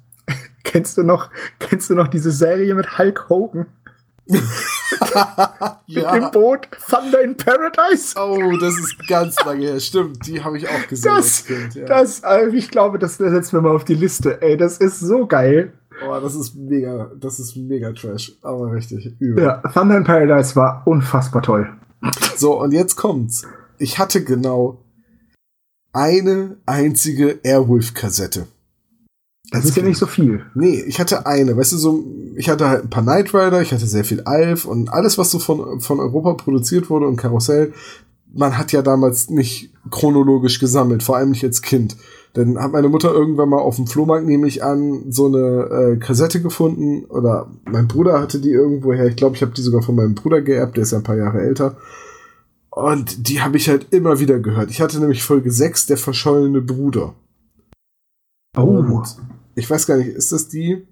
Kennst 0.68 0.98
du 0.98 1.02
noch, 1.02 1.30
kennst 1.58 1.88
du 1.88 1.94
noch 1.94 2.08
diese 2.08 2.30
Serie 2.30 2.74
mit 2.74 2.98
Hulk 2.98 3.30
Hogan? 3.30 3.66
ja. 4.26 5.78
Mit 5.86 6.04
dem 6.04 6.30
Boot 6.30 6.68
Thunder 6.90 7.22
in 7.22 7.34
Paradise. 7.38 8.14
Oh, 8.18 8.54
das 8.58 8.78
ist 8.78 8.98
ganz 9.08 9.42
lange 9.46 9.62
her. 9.62 9.80
Stimmt, 9.80 10.26
die 10.26 10.44
habe 10.44 10.58
ich 10.58 10.68
auch 10.68 10.86
gesehen. 10.86 11.14
Das, 11.14 11.46
kind, 11.46 11.74
ja. 11.74 11.86
das 11.86 12.22
also 12.22 12.54
ich 12.54 12.70
glaube, 12.70 12.98
das 12.98 13.16
setzen 13.16 13.52
wir 13.52 13.62
mal 13.62 13.74
auf 13.74 13.86
die 13.86 13.94
Liste. 13.94 14.42
Ey, 14.42 14.58
das 14.58 14.76
ist 14.76 15.00
so 15.00 15.26
geil. 15.26 15.72
Oh, 16.06 16.20
das 16.20 16.34
ist 16.34 16.54
mega, 16.54 17.10
das 17.18 17.40
ist 17.40 17.56
mega 17.56 17.90
Trash, 17.92 18.36
aber 18.42 18.70
richtig 18.72 19.16
übel. 19.18 19.44
Ja, 19.44 19.62
Thunder 19.72 19.96
in 19.96 20.04
Paradise 20.04 20.54
war 20.54 20.82
unfassbar 20.84 21.40
toll. 21.40 21.72
So, 22.36 22.60
und 22.60 22.72
jetzt 22.72 22.96
kommt's. 22.96 23.46
Ich 23.78 23.98
hatte 23.98 24.22
genau 24.22 24.84
eine 25.94 26.58
einzige 26.66 27.40
Airwolf-Kassette. 27.42 28.46
Das 29.50 29.64
ist 29.64 29.76
ja 29.76 29.82
nicht 29.82 29.98
so 29.98 30.06
viel. 30.06 30.44
Nee, 30.54 30.82
ich 30.86 31.00
hatte 31.00 31.26
eine, 31.26 31.56
weißt 31.56 31.72
du, 31.72 31.78
so, 31.78 32.04
ich 32.36 32.50
hatte 32.50 32.68
halt 32.68 32.84
ein 32.84 32.90
paar 32.90 33.02
Knight 33.02 33.32
Rider, 33.32 33.62
ich 33.62 33.72
hatte 33.72 33.86
sehr 33.86 34.04
viel 34.04 34.20
Alf 34.22 34.66
und 34.66 34.92
alles, 34.92 35.16
was 35.16 35.30
so 35.30 35.38
von, 35.38 35.80
von 35.80 36.00
Europa 36.00 36.34
produziert 36.34 36.90
wurde 36.90 37.06
und 37.06 37.16
Karussell, 37.16 37.72
man 38.34 38.58
hat 38.58 38.72
ja 38.72 38.82
damals 38.82 39.30
nicht 39.30 39.72
chronologisch 39.90 40.58
gesammelt, 40.58 41.02
vor 41.02 41.16
allem 41.16 41.30
nicht 41.30 41.44
als 41.44 41.62
Kind. 41.62 41.96
Dann 42.34 42.58
hat 42.58 42.72
meine 42.72 42.88
Mutter 42.88 43.12
irgendwann 43.12 43.48
mal 43.48 43.58
auf 43.58 43.76
dem 43.76 43.86
Flohmarkt, 43.86 44.26
nehme 44.26 44.46
ich 44.46 44.62
an, 44.62 45.10
so 45.10 45.26
eine 45.26 45.94
äh, 45.94 45.96
Kassette 45.96 46.42
gefunden 46.42 47.04
oder 47.06 47.50
mein 47.64 47.88
Bruder 47.88 48.20
hatte 48.20 48.40
die 48.40 48.50
irgendwoher. 48.50 49.06
Ich 49.06 49.16
glaube, 49.16 49.36
ich 49.36 49.42
habe 49.42 49.52
die 49.52 49.62
sogar 49.62 49.82
von 49.82 49.94
meinem 49.94 50.14
Bruder 50.14 50.42
geerbt, 50.42 50.76
der 50.76 50.82
ist 50.82 50.92
ja 50.92 50.98
ein 50.98 51.04
paar 51.04 51.16
Jahre 51.16 51.40
älter. 51.40 51.76
Und 52.70 53.28
die 53.28 53.40
habe 53.40 53.56
ich 53.56 53.68
halt 53.68 53.86
immer 53.92 54.20
wieder 54.20 54.38
gehört. 54.38 54.70
Ich 54.70 54.82
hatte 54.82 55.00
nämlich 55.00 55.22
Folge 55.22 55.50
6, 55.50 55.86
der 55.86 55.96
verschollene 55.96 56.60
Bruder. 56.60 57.14
Oh. 58.56 58.60
Und 58.60 59.16
ich 59.58 59.68
weiß 59.68 59.86
gar 59.86 59.96
nicht, 59.96 60.08
ist 60.08 60.32
das 60.32 60.48
die? 60.48 60.86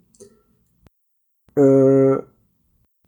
Äh, 1.54 2.18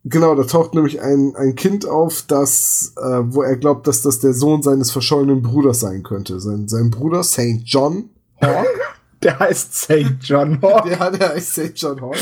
genau, 0.05 0.35
da 0.35 0.45
taucht 0.45 0.75
nämlich 0.75 1.01
ein, 1.01 1.35
ein 1.37 1.55
Kind 1.55 1.87
auf, 1.87 2.23
das, 2.23 2.95
äh, 2.97 3.21
wo 3.25 3.43
er 3.43 3.57
glaubt, 3.57 3.87
dass 3.87 4.03
das 4.03 4.21
der 4.21 4.33
Sohn 4.33 4.63
seines 4.63 4.91
verschollenen 4.91 5.43
Bruders 5.43 5.81
sein 5.81 6.03
könnte. 6.03 6.41
Sein, 6.41 6.69
sein 6.69 6.91
Bruder, 6.91 7.23
St. 7.23 7.63
John 7.65 8.11
Hawk. 8.41 8.67
Der 9.21 9.37
heißt 9.37 9.75
St. 9.75 10.15
John 10.21 10.63
Hawk. 10.63 10.85
Der, 10.85 11.11
der 11.11 11.31
heißt 11.31 11.51
St. 11.55 11.73
John 11.75 12.01
Hawk. 12.01 12.15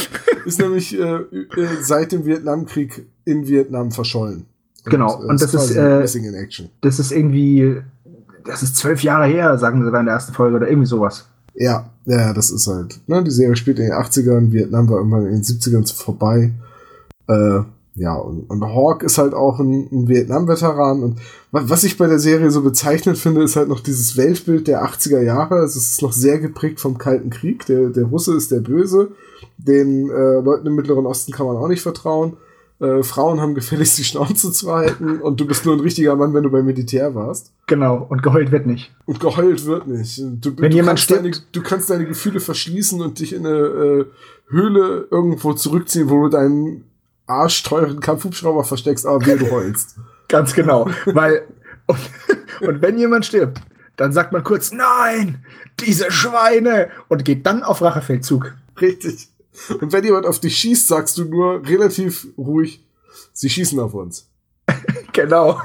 Ist 0.47 0.59
nämlich 0.59 0.99
äh, 0.99 1.17
äh, 1.17 1.83
seit 1.83 2.11
dem 2.11 2.25
Vietnamkrieg 2.25 3.07
in 3.27 3.47
Vietnam 3.47 3.91
verschollen. 3.91 4.47
Genau, 4.87 5.15
und, 5.17 5.25
äh, 5.25 5.29
und 5.29 5.43
das 5.43 5.53
ist, 5.53 5.77
äh, 5.77 6.01
das 6.81 6.99
ist 6.99 7.13
irgendwie 7.13 7.83
das 8.47 8.63
ist 8.63 8.77
zwölf 8.77 9.03
Jahre 9.03 9.27
her, 9.27 9.59
sagen 9.59 9.85
sie 9.85 9.91
da 9.91 10.01
in 10.01 10.07
der 10.07 10.15
ersten 10.15 10.33
Folge 10.33 10.57
oder 10.57 10.69
irgendwie 10.69 10.87
sowas. 10.87 11.29
Ja, 11.57 11.91
ja, 12.05 12.33
das 12.33 12.51
ist 12.51 12.67
halt. 12.67 13.01
Ne, 13.07 13.25
die 13.25 13.31
Serie 13.31 13.57
spielt 13.57 13.79
in 13.79 13.87
den 13.87 13.95
80ern, 13.95 14.53
Vietnam 14.53 14.89
war 14.89 14.99
irgendwann 14.99 15.27
in 15.27 15.35
den 15.35 15.43
70ern 15.43 15.93
vorbei. 15.93 16.53
Äh, 17.29 17.61
ja, 17.99 18.15
und, 18.15 18.51
und 18.51 18.63
Hawk 18.63 19.03
ist 19.03 19.17
halt 19.17 19.33
auch 19.33 19.59
ein, 19.59 19.89
ein 19.91 20.07
Vietnam-Veteran. 20.07 21.03
Und 21.03 21.21
was 21.51 21.83
ich 21.83 21.97
bei 21.97 22.07
der 22.07 22.19
Serie 22.19 22.51
so 22.51 22.61
bezeichnend 22.61 23.17
finde, 23.17 23.43
ist 23.43 23.57
halt 23.57 23.69
noch 23.69 23.81
dieses 23.81 24.19
Weltbild 24.19 24.69
der 24.69 24.85
80er 24.85 25.23
Jahre. 25.23 25.65
Es 25.65 25.77
ist 25.77 26.03
noch 26.03 26.13
sehr 26.13 26.39
geprägt 26.39 26.79
vom 26.79 26.99
Kalten 26.99 27.31
Krieg. 27.31 27.65
Der, 27.67 27.89
der 27.89 28.05
Russe 28.05 28.37
ist 28.37 28.51
der 28.51 28.61
Böse. 28.61 29.13
Den 29.57 30.11
äh, 30.11 30.41
Leuten 30.41 30.67
im 30.67 30.75
Mittleren 30.75 31.07
Osten 31.07 31.33
kann 31.33 31.47
man 31.47 31.57
auch 31.57 31.69
nicht 31.69 31.81
vertrauen. 31.81 32.37
Äh, 32.79 33.03
Frauen 33.03 33.41
haben 33.41 33.55
gefälligst 33.55 33.97
die 33.97 34.05
Schnauze 34.05 34.53
zu 34.53 34.71
halten 34.71 35.21
und 35.21 35.41
du 35.41 35.47
bist 35.47 35.65
nur 35.65 35.75
ein 35.75 35.81
richtiger 35.81 36.15
Mann, 36.15 36.35
wenn 36.35 36.43
du 36.43 36.51
beim 36.51 36.67
Militär 36.67 37.15
warst. 37.15 37.53
Genau, 37.67 38.07
und 38.09 38.23
geheult 38.23 38.53
wird 38.53 38.67
nicht. 38.67 38.95
Und 39.07 39.19
geheult 39.19 39.65
wird 39.65 39.87
nicht. 39.87 40.19
Du, 40.19 40.53
wenn 40.59 40.71
du 40.71 40.77
jemand 40.77 40.99
kannst 40.99 41.11
deine, 41.11 41.31
du 41.53 41.63
kannst 41.63 41.89
deine 41.89 42.07
Gefühle 42.07 42.41
verschließen 42.41 43.01
und 43.01 43.19
dich 43.19 43.33
in 43.33 43.47
eine 43.47 43.57
äh, 43.57 44.05
Höhle 44.49 45.09
irgendwo 45.11 45.55
zurückziehen, 45.55 46.11
wo 46.11 46.25
du 46.25 46.29
deinen 46.29 46.85
arschteuren 47.27 48.01
Kampfhubschrauber 48.01 48.65
versteckst, 48.65 49.07
aber 49.07 49.25
wie 49.25 49.39
du 49.39 49.51
heulst. 49.51 49.97
Ganz 50.29 50.55
genau, 50.55 50.91
weil 51.07 51.47
und, 51.87 51.99
und 52.61 52.83
wenn 52.83 52.99
jemand 52.99 53.25
stirbt, 53.25 53.61
dann 53.97 54.13
sagt 54.13 54.33
man 54.33 54.45
kurz, 54.45 54.73
nein, 54.73 55.45
diese 55.81 56.11
Schweine 56.11 56.91
und 57.09 57.25
geht 57.25 57.47
dann 57.47 57.63
auf 57.63 57.81
Rachefeldzug. 57.81 58.55
Richtig. 58.81 59.29
Und 59.81 59.93
wenn 59.93 60.05
jemand 60.05 60.27
auf 60.27 60.41
dich 60.41 60.57
schießt, 60.57 60.89
sagst 60.89 61.19
du 61.19 61.25
nur 61.25 61.67
relativ 61.67 62.29
ruhig, 62.37 62.87
sie 63.33 63.51
schießen 63.51 63.79
auf 63.81 63.95
uns. 63.95 64.29
genau. 65.13 65.61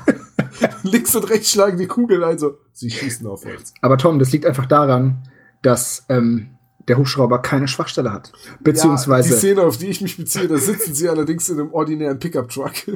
Links 0.84 1.16
und 1.16 1.30
rechts 1.30 1.52
schlagen 1.52 1.78
die 1.78 1.88
Kugeln, 1.88 2.24
also 2.24 2.58
sie 2.74 2.90
schießen 2.90 3.26
auf 3.28 3.46
uns. 3.46 3.74
Aber 3.82 3.98
Tom, 3.98 4.20
das 4.20 4.32
liegt 4.32 4.46
einfach 4.46 4.66
daran, 4.66 5.24
dass 5.62 6.06
ähm, 6.10 6.52
der 6.88 6.98
Hubschrauber 6.98 7.40
keine 7.40 7.68
Schwachstelle 7.68 8.12
hat. 8.12 8.32
Beziehungsweise. 8.60 9.30
Ja, 9.30 9.36
die 9.36 9.40
Szene, 9.40 9.62
auf 9.64 9.78
die 9.78 9.88
ich 9.88 10.02
mich 10.02 10.18
beziehe, 10.18 10.48
da 10.48 10.58
sitzen 10.58 10.94
sie 10.94 11.10
allerdings 11.10 11.50
in 11.50 11.60
einem 11.60 11.74
ordinären 11.74 12.20
Pickup-Truck. 12.20 12.74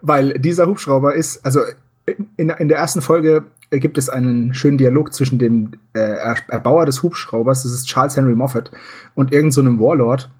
Weil 0.00 0.38
dieser 0.38 0.66
Hubschrauber 0.66 1.14
ist, 1.14 1.44
also 1.44 1.60
in, 2.06 2.50
in 2.50 2.68
der 2.68 2.78
ersten 2.78 3.02
Folge 3.02 3.44
gibt 3.70 3.96
es 3.96 4.08
einen 4.08 4.52
schönen 4.54 4.78
Dialog 4.78 5.14
zwischen 5.14 5.38
dem 5.38 5.72
äh, 5.94 6.34
Erbauer 6.48 6.86
des 6.86 7.02
Hubschraubers, 7.02 7.62
das 7.62 7.72
ist 7.72 7.86
Charles 7.86 8.16
Henry 8.16 8.34
Moffat, 8.34 8.70
und 9.14 9.32
irgendeinem 9.32 9.78
so 9.78 9.84
Warlord. 9.84 10.30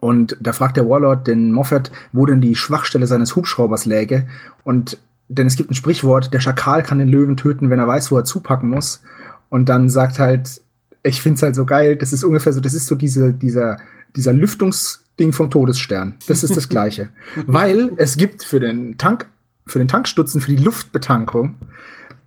Und 0.00 0.36
da 0.40 0.52
fragt 0.52 0.76
der 0.76 0.88
Warlord 0.88 1.26
den 1.26 1.52
Moffat, 1.52 1.90
wo 2.12 2.26
denn 2.26 2.40
die 2.40 2.54
Schwachstelle 2.54 3.06
seines 3.06 3.34
Hubschraubers 3.34 3.86
läge. 3.86 4.26
Und 4.64 4.98
denn 5.28 5.46
es 5.46 5.56
gibt 5.56 5.70
ein 5.70 5.74
Sprichwort, 5.74 6.32
der 6.32 6.40
Schakal 6.40 6.82
kann 6.82 6.98
den 6.98 7.08
Löwen 7.08 7.36
töten, 7.36 7.70
wenn 7.70 7.78
er 7.78 7.88
weiß, 7.88 8.12
wo 8.12 8.18
er 8.18 8.24
zupacken 8.24 8.68
muss. 8.68 9.02
Und 9.48 9.68
dann 9.68 9.88
sagt 9.88 10.18
halt, 10.18 10.60
ich 11.02 11.22
finde 11.22 11.36
es 11.36 11.42
halt 11.42 11.54
so 11.54 11.64
geil, 11.64 11.96
das 11.96 12.12
ist 12.12 12.24
ungefähr 12.24 12.52
so, 12.52 12.60
das 12.60 12.74
ist 12.74 12.86
so 12.86 12.94
diese, 12.94 13.32
dieser, 13.32 13.78
dieser 14.14 14.32
Lüftungsding 14.32 15.32
vom 15.32 15.50
Todesstern. 15.50 16.16
Das 16.28 16.44
ist 16.44 16.56
das 16.56 16.68
Gleiche. 16.68 17.08
Weil 17.46 17.92
es 17.96 18.16
gibt 18.16 18.44
für 18.44 18.60
den 18.60 18.98
Tank, 18.98 19.26
für 19.66 19.78
den 19.78 19.88
Tankstutzen, 19.88 20.40
für 20.40 20.50
die 20.54 20.62
Luftbetankung, 20.62 21.56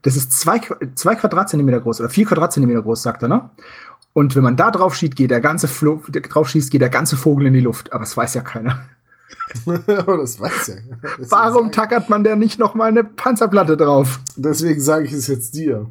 das 0.02 0.16
ist 0.16 0.32
zwei, 0.32 0.62
zwei 0.96 1.16
Quadratzentimeter 1.16 1.82
groß 1.82 2.00
oder 2.00 2.10
vier 2.10 2.26
Quadratzentimeter 2.26 2.82
groß, 2.82 3.02
sagt 3.02 3.24
er, 3.24 3.28
ne? 3.28 3.50
Und 4.14 4.36
wenn 4.36 4.44
man 4.44 4.58
da 4.58 4.72
drauf 4.72 4.96
schießt, 4.96 5.16
geht 5.16 5.32
der 5.32 5.42
ganze 5.42 5.68
Flo 5.68 6.02
drauf 6.10 6.50
schießt, 6.50 6.72
geht 6.72 6.82
der 6.82 6.90
ganze 6.90 7.16
Vogel 7.16 7.48
in 7.48 7.54
die 7.54 7.60
Luft. 7.60 7.94
Aber 7.94 8.02
das 8.02 8.18
weiß 8.18 8.34
ja 8.34 8.42
keiner. 8.42 8.80
Aber 9.88 10.18
das 10.18 10.40
weiß 10.40 10.68
ja. 10.68 10.76
Das 11.20 11.32
Warum 11.32 11.72
tackert 11.72 12.10
man 12.10 12.24
da 12.24 12.36
nicht 12.36 12.60
noch 12.60 12.74
mal 12.74 12.86
eine 12.86 13.04
Panzerplatte 13.04 13.78
drauf? 13.78 14.20
Deswegen 14.36 14.82
sage 14.82 15.06
ich 15.06 15.14
es 15.14 15.28
jetzt 15.28 15.54
dir. 15.54 15.86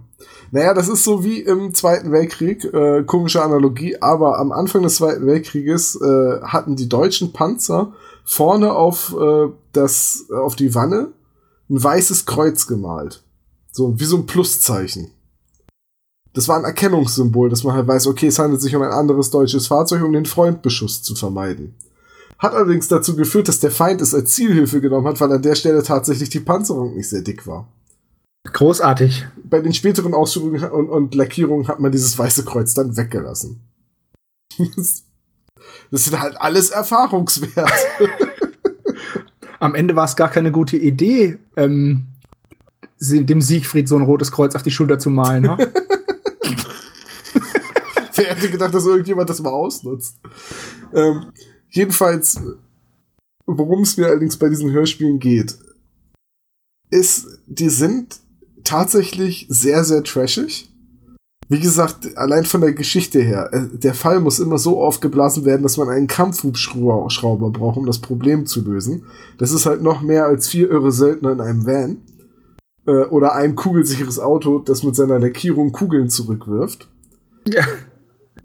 Naja, 0.50 0.74
das 0.74 0.88
ist 0.88 1.04
so 1.04 1.22
wie 1.22 1.40
im 1.40 1.74
Zweiten 1.74 2.10
Weltkrieg, 2.10 2.64
äh, 2.64 3.04
komische 3.04 3.42
Analogie, 3.42 3.96
aber 4.00 4.38
am 4.38 4.50
Anfang 4.50 4.82
des 4.82 4.96
Zweiten 4.96 5.26
Weltkrieges 5.26 6.00
äh, 6.00 6.40
hatten 6.42 6.74
die 6.74 6.88
deutschen 6.88 7.32
Panzer 7.32 7.92
vorne 8.24 8.72
auf, 8.72 9.14
äh, 9.18 9.48
das, 9.72 10.26
auf 10.30 10.56
die 10.56 10.74
Wanne 10.74 11.12
ein 11.70 11.82
weißes 11.82 12.26
Kreuz 12.26 12.66
gemalt. 12.66 13.22
So, 13.72 13.98
wie 14.00 14.04
so 14.04 14.16
ein 14.16 14.26
Pluszeichen. 14.26 15.10
Das 16.32 16.48
war 16.48 16.56
ein 16.56 16.64
Erkennungssymbol, 16.64 17.48
dass 17.48 17.64
man 17.64 17.74
halt 17.74 17.86
weiß, 17.86 18.06
okay, 18.06 18.28
es 18.28 18.38
handelt 18.38 18.60
sich 18.60 18.74
um 18.76 18.82
ein 18.82 18.92
anderes 18.92 19.30
deutsches 19.30 19.66
Fahrzeug, 19.66 20.02
um 20.02 20.12
den 20.12 20.26
Freundbeschuss 20.26 21.02
zu 21.02 21.14
vermeiden. 21.14 21.74
Hat 22.38 22.54
allerdings 22.54 22.86
dazu 22.86 23.16
geführt, 23.16 23.48
dass 23.48 23.60
der 23.60 23.70
Feind 23.70 24.00
es 24.00 24.14
als 24.14 24.34
Zielhilfe 24.34 24.80
genommen 24.80 25.08
hat, 25.08 25.20
weil 25.20 25.32
an 25.32 25.42
der 25.42 25.56
Stelle 25.56 25.82
tatsächlich 25.82 26.28
die 26.30 26.40
Panzerung 26.40 26.94
nicht 26.94 27.08
sehr 27.08 27.22
dick 27.22 27.46
war. 27.46 27.66
Großartig. 28.52 29.26
Bei 29.44 29.60
den 29.60 29.74
späteren 29.74 30.14
Ausführungen 30.14 30.62
und, 30.70 30.88
und 30.88 31.14
Lackierungen 31.14 31.66
hat 31.68 31.80
man 31.80 31.90
dieses 31.90 32.16
weiße 32.16 32.44
Kreuz 32.44 32.74
dann 32.74 32.96
weggelassen. 32.96 33.60
Das, 34.76 35.02
das 35.90 36.04
sind 36.04 36.20
halt 36.20 36.40
alles 36.40 36.70
Erfahrungswerte. 36.70 38.08
Am 39.60 39.74
Ende 39.74 39.96
war 39.96 40.04
es 40.04 40.16
gar 40.16 40.30
keine 40.30 40.52
gute 40.52 40.76
Idee, 40.76 41.38
ähm, 41.56 42.06
dem 43.00 43.40
Siegfried 43.40 43.88
so 43.88 43.96
ein 43.96 44.02
rotes 44.02 44.30
Kreuz 44.32 44.54
auf 44.54 44.62
die 44.62 44.70
Schulter 44.70 44.98
zu 44.98 45.10
malen. 45.10 45.42
Ne? 45.44 45.56
Wer 48.14 48.34
hätte 48.34 48.50
gedacht, 48.50 48.74
dass 48.74 48.86
irgendjemand 48.86 49.30
das 49.30 49.40
mal 49.40 49.50
ausnutzt? 49.50 50.18
Ähm, 50.92 51.32
jedenfalls, 51.70 52.40
worum 53.46 53.82
es 53.82 53.96
mir 53.96 54.06
allerdings 54.06 54.36
bei 54.36 54.48
diesen 54.48 54.72
Hörspielen 54.72 55.20
geht, 55.20 55.56
ist, 56.90 57.26
die 57.46 57.68
sind 57.68 58.18
tatsächlich 58.64 59.46
sehr, 59.48 59.84
sehr 59.84 60.02
trashig. 60.02 60.67
Wie 61.50 61.60
gesagt, 61.60 62.16
allein 62.18 62.44
von 62.44 62.60
der 62.60 62.74
Geschichte 62.74 63.20
her, 63.20 63.48
äh, 63.52 63.78
der 63.78 63.94
Fall 63.94 64.20
muss 64.20 64.38
immer 64.38 64.58
so 64.58 64.82
aufgeblasen 64.82 65.46
werden, 65.46 65.62
dass 65.62 65.78
man 65.78 65.88
einen 65.88 66.06
Kampfhubschrauber 66.06 67.50
braucht, 67.50 67.78
um 67.78 67.86
das 67.86 68.00
Problem 68.00 68.44
zu 68.44 68.62
lösen. 68.62 69.04
Das 69.38 69.52
ist 69.52 69.64
halt 69.64 69.82
noch 69.82 70.02
mehr 70.02 70.26
als 70.26 70.48
vier 70.48 70.70
irre 70.70 70.92
Söldner 70.92 71.32
in 71.32 71.40
einem 71.40 71.66
Van. 71.66 71.96
Äh, 72.86 73.04
oder 73.06 73.34
ein 73.34 73.54
kugelsicheres 73.54 74.18
Auto, 74.18 74.58
das 74.58 74.82
mit 74.82 74.94
seiner 74.94 75.18
Lackierung 75.18 75.72
Kugeln 75.72 76.10
zurückwirft. 76.10 76.88
Ja. 77.46 77.64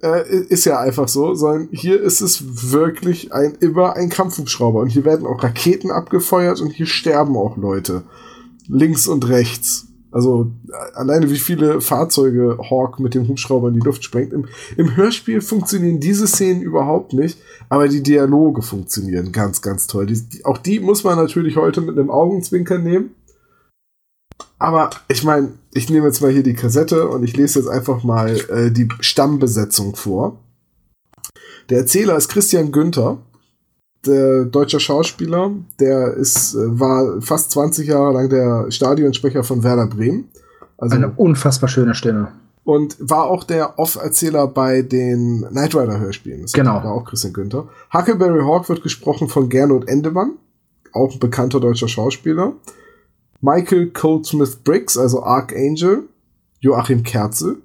Äh, 0.01 0.45
ist 0.47 0.65
ja 0.65 0.79
einfach 0.79 1.07
so, 1.07 1.33
sondern 1.33 1.69
hier 1.71 2.01
ist 2.01 2.21
es 2.21 2.71
wirklich 2.71 3.33
ein, 3.33 3.55
immer 3.59 3.95
ein 3.95 4.09
Kampfhubschrauber. 4.09 4.79
Und 4.79 4.89
hier 4.89 5.03
werden 5.03 5.25
auch 5.25 5.43
Raketen 5.43 5.91
abgefeuert 5.91 6.61
und 6.61 6.71
hier 6.71 6.85
sterben 6.85 7.35
auch 7.35 7.57
Leute. 7.57 8.03
Links 8.67 9.07
und 9.07 9.27
rechts. 9.27 9.87
Also 10.13 10.51
alleine 10.93 11.31
wie 11.31 11.37
viele 11.37 11.81
Fahrzeuge 11.81 12.59
Hawk 12.69 12.99
mit 12.99 13.15
dem 13.15 13.27
Hubschrauber 13.27 13.69
in 13.69 13.73
die 13.73 13.79
Luft 13.79 14.03
sprengt. 14.03 14.31
Im, 14.31 14.45
Im 14.77 14.95
Hörspiel 14.95 15.41
funktionieren 15.41 15.99
diese 15.99 16.27
Szenen 16.27 16.61
überhaupt 16.61 17.13
nicht, 17.13 17.39
aber 17.67 17.87
die 17.87 18.03
Dialoge 18.03 18.61
funktionieren 18.61 19.31
ganz, 19.31 19.63
ganz 19.63 19.87
toll. 19.87 20.05
Die, 20.05 20.21
die, 20.21 20.45
auch 20.45 20.59
die 20.59 20.79
muss 20.79 21.03
man 21.03 21.17
natürlich 21.17 21.57
heute 21.57 21.81
mit 21.81 21.97
einem 21.97 22.11
Augenzwinkern 22.11 22.83
nehmen. 22.83 23.15
Aber 24.59 24.91
ich 25.07 25.23
meine, 25.23 25.53
ich 25.73 25.89
nehme 25.89 26.05
jetzt 26.05 26.21
mal 26.21 26.31
hier 26.31 26.43
die 26.43 26.53
Kassette 26.53 27.09
und 27.09 27.23
ich 27.23 27.35
lese 27.35 27.59
jetzt 27.59 27.67
einfach 27.67 28.03
mal 28.03 28.37
äh, 28.49 28.71
die 28.71 28.87
Stammbesetzung 28.99 29.95
vor. 29.95 30.37
Der 31.69 31.79
Erzähler 31.79 32.15
ist 32.17 32.29
Christian 32.29 32.71
Günther 32.71 33.17
der 34.05 34.45
deutscher 34.45 34.79
Schauspieler, 34.79 35.51
der 35.79 36.13
ist, 36.13 36.55
äh, 36.55 36.79
war 36.79 37.21
fast 37.21 37.51
20 37.51 37.87
Jahre 37.87 38.13
lang 38.13 38.29
der 38.29 38.71
Stadionsprecher 38.71 39.43
von 39.43 39.63
Werder 39.63 39.87
Bremen. 39.87 40.29
Also, 40.77 40.95
Eine 40.95 41.11
unfassbar 41.11 41.69
schöne 41.69 41.95
Stimme. 41.95 42.29
Und 42.63 42.95
war 42.99 43.25
auch 43.25 43.43
der 43.43 43.77
Off-Erzähler 43.77 44.47
bei 44.47 44.81
den 44.81 45.45
Knight 45.49 45.75
Rider 45.75 45.99
Hörspielen. 45.99 46.43
Das 46.43 46.53
genau. 46.53 46.75
War 46.75 46.91
auch 46.91 47.05
Christian 47.05 47.33
Günther. 47.33 47.67
Huckleberry 47.93 48.41
Hawk 48.43 48.69
wird 48.69 48.83
gesprochen 48.83 49.27
von 49.27 49.49
Gernot 49.49 49.87
Endemann, 49.87 50.33
auch 50.93 51.13
ein 51.13 51.19
bekannter 51.19 51.59
deutscher 51.59 51.87
Schauspieler. 51.87 52.53
Michael 53.41 53.87
Goldsmith 53.87 54.57
Briggs, 54.63 54.97
also 54.97 55.23
Archangel. 55.23 56.07
Joachim 56.63 57.03
Kerzel. 57.03 57.57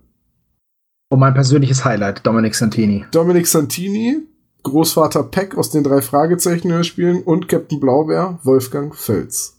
Und 1.08 1.20
mein 1.20 1.32
persönliches 1.32 1.84
Highlight, 1.84 2.26
Dominic 2.26 2.56
Santini. 2.56 3.04
Dominic 3.12 3.46
Santini, 3.46 4.26
Großvater 4.62 5.22
Peck 5.22 5.56
aus 5.56 5.70
den 5.70 5.84
drei 5.84 6.00
Fragezeichen-Hörspielen 6.00 7.22
und 7.22 7.48
Captain 7.48 7.80
Blaubeer, 7.80 8.38
Wolfgang 8.42 8.94
Völz. 8.94 9.54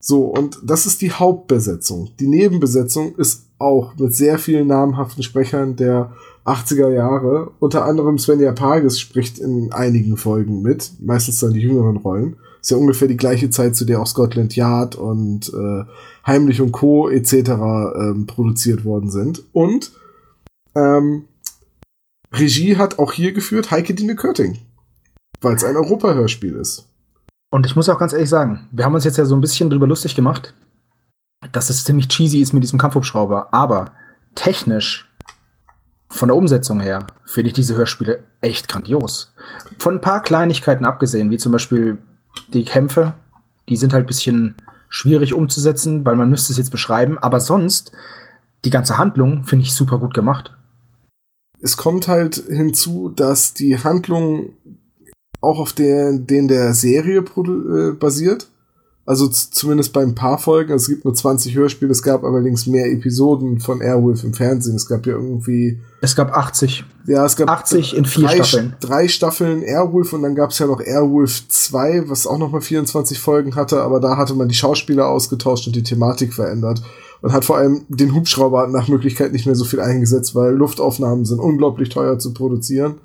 So, 0.00 0.26
und 0.26 0.58
das 0.62 0.86
ist 0.86 1.02
die 1.02 1.10
Hauptbesetzung. 1.10 2.10
Die 2.20 2.28
Nebenbesetzung 2.28 3.16
ist 3.16 3.46
auch 3.58 3.96
mit 3.96 4.14
sehr 4.14 4.38
vielen 4.38 4.68
namhaften 4.68 5.24
Sprechern 5.24 5.74
der 5.74 6.12
80er 6.44 6.90
Jahre. 6.90 7.50
Unter 7.58 7.84
anderem 7.84 8.16
Svenja 8.18 8.52
Pages 8.52 9.00
spricht 9.00 9.38
in 9.38 9.72
einigen 9.72 10.16
Folgen 10.16 10.62
mit, 10.62 10.92
meistens 11.00 11.40
dann 11.40 11.52
die 11.52 11.60
jüngeren 11.60 11.96
Rollen. 11.96 12.36
Ist 12.60 12.70
ja 12.70 12.76
ungefähr 12.76 13.08
die 13.08 13.16
gleiche 13.16 13.50
Zeit, 13.50 13.76
zu 13.76 13.84
der 13.84 14.00
auch 14.00 14.06
Scotland 14.06 14.54
Yard 14.56 14.96
und 14.96 15.52
äh, 15.52 15.84
Heimlich 16.26 16.60
und 16.60 16.72
Co. 16.72 17.08
etc. 17.08 17.32
Ähm, 17.34 18.26
produziert 18.26 18.84
worden 18.84 19.10
sind. 19.10 19.42
Und 19.52 19.92
ähm, 20.74 21.24
Regie 22.32 22.76
hat 22.76 22.98
auch 22.98 23.12
hier 23.12 23.32
geführt 23.32 23.70
Heike 23.70 23.94
Dine 23.94 24.16
Körting, 24.16 24.58
weil 25.40 25.54
es 25.56 25.64
ein 25.64 25.76
Europahörspiel 25.76 26.54
ist. 26.56 26.88
Und 27.50 27.64
ich 27.64 27.74
muss 27.76 27.88
auch 27.88 27.98
ganz 27.98 28.12
ehrlich 28.12 28.28
sagen, 28.28 28.68
wir 28.72 28.84
haben 28.84 28.94
uns 28.94 29.04
jetzt 29.04 29.16
ja 29.16 29.24
so 29.24 29.34
ein 29.34 29.40
bisschen 29.40 29.70
drüber 29.70 29.86
lustig 29.86 30.14
gemacht. 30.14 30.54
dass 31.52 31.70
es 31.70 31.84
ziemlich 31.84 32.08
cheesy 32.08 32.40
ist 32.40 32.52
mit 32.52 32.64
diesem 32.64 32.80
Kampfhubschrauber. 32.80 33.54
Aber 33.54 33.92
technisch, 34.34 35.08
von 36.08 36.28
der 36.28 36.36
Umsetzung 36.36 36.80
her, 36.80 37.06
finde 37.24 37.48
ich 37.48 37.54
diese 37.54 37.76
Hörspiele 37.76 38.24
echt 38.40 38.66
grandios. 38.68 39.32
Von 39.78 39.94
ein 39.94 40.00
paar 40.00 40.22
Kleinigkeiten 40.22 40.84
abgesehen, 40.84 41.30
wie 41.30 41.38
zum 41.38 41.52
Beispiel 41.52 41.98
die 42.52 42.64
Kämpfe, 42.64 43.14
die 43.68 43.76
sind 43.76 43.92
halt 43.92 44.04
ein 44.04 44.08
bisschen 44.08 44.56
schwierig 44.88 45.34
umzusetzen, 45.34 46.04
weil 46.04 46.16
man 46.16 46.30
müsste 46.30 46.52
es 46.52 46.58
jetzt 46.58 46.70
beschreiben. 46.70 47.18
Aber 47.18 47.40
sonst, 47.40 47.92
die 48.64 48.70
ganze 48.70 48.98
Handlung 48.98 49.44
finde 49.44 49.64
ich 49.64 49.74
super 49.74 49.98
gut 49.98 50.14
gemacht. 50.14 50.57
Es 51.60 51.76
kommt 51.76 52.08
halt 52.08 52.44
hinzu, 52.48 53.08
dass 53.08 53.54
die 53.54 53.78
Handlung 53.78 54.50
auch 55.40 55.58
auf 55.58 55.72
der, 55.72 56.12
den 56.12 56.48
der 56.48 56.74
Serie 56.74 57.18
äh, 57.18 57.92
basiert. 57.92 58.48
Also 59.08 59.26
zumindest 59.26 59.94
bei 59.94 60.02
ein 60.02 60.14
paar 60.14 60.36
Folgen. 60.36 60.70
Also 60.70 60.82
es 60.82 60.88
gibt 60.90 61.06
nur 61.06 61.14
20 61.14 61.54
Hörspiele, 61.54 61.90
es 61.90 62.02
gab 62.02 62.24
allerdings 62.24 62.66
mehr 62.66 62.92
Episoden 62.92 63.58
von 63.58 63.80
Airwolf 63.80 64.22
im 64.22 64.34
Fernsehen. 64.34 64.76
Es 64.76 64.86
gab 64.86 65.06
ja 65.06 65.14
irgendwie. 65.14 65.80
Es 66.02 66.14
gab 66.14 66.36
80. 66.36 66.84
Ja, 67.06 67.24
es 67.24 67.34
gab 67.34 67.48
80 67.48 67.96
in 67.96 68.04
vier 68.04 68.26
drei, 68.26 68.34
Staffeln. 68.42 68.76
Drei 68.80 69.08
Staffeln 69.08 69.62
Airwolf 69.62 70.12
und 70.12 70.24
dann 70.24 70.34
gab 70.34 70.50
es 70.50 70.58
ja 70.58 70.66
noch 70.66 70.82
Airwolf 70.82 71.48
2, 71.48 72.10
was 72.10 72.26
auch 72.26 72.36
nochmal 72.36 72.60
24 72.60 73.18
Folgen 73.18 73.56
hatte, 73.56 73.80
aber 73.80 73.98
da 73.98 74.18
hatte 74.18 74.34
man 74.34 74.48
die 74.48 74.54
Schauspieler 74.54 75.08
ausgetauscht 75.08 75.66
und 75.66 75.74
die 75.74 75.82
Thematik 75.82 76.34
verändert. 76.34 76.82
Und 77.20 77.32
hat 77.32 77.44
vor 77.44 77.56
allem 77.56 77.84
den 77.88 78.14
Hubschrauber 78.14 78.68
nach 78.68 78.88
Möglichkeit 78.88 79.32
nicht 79.32 79.46
mehr 79.46 79.56
so 79.56 79.64
viel 79.64 79.80
eingesetzt, 79.80 80.34
weil 80.34 80.54
Luftaufnahmen 80.54 81.24
sind 81.24 81.40
unglaublich 81.40 81.88
teuer 81.88 82.18
zu 82.18 82.32
produzieren 82.32 82.96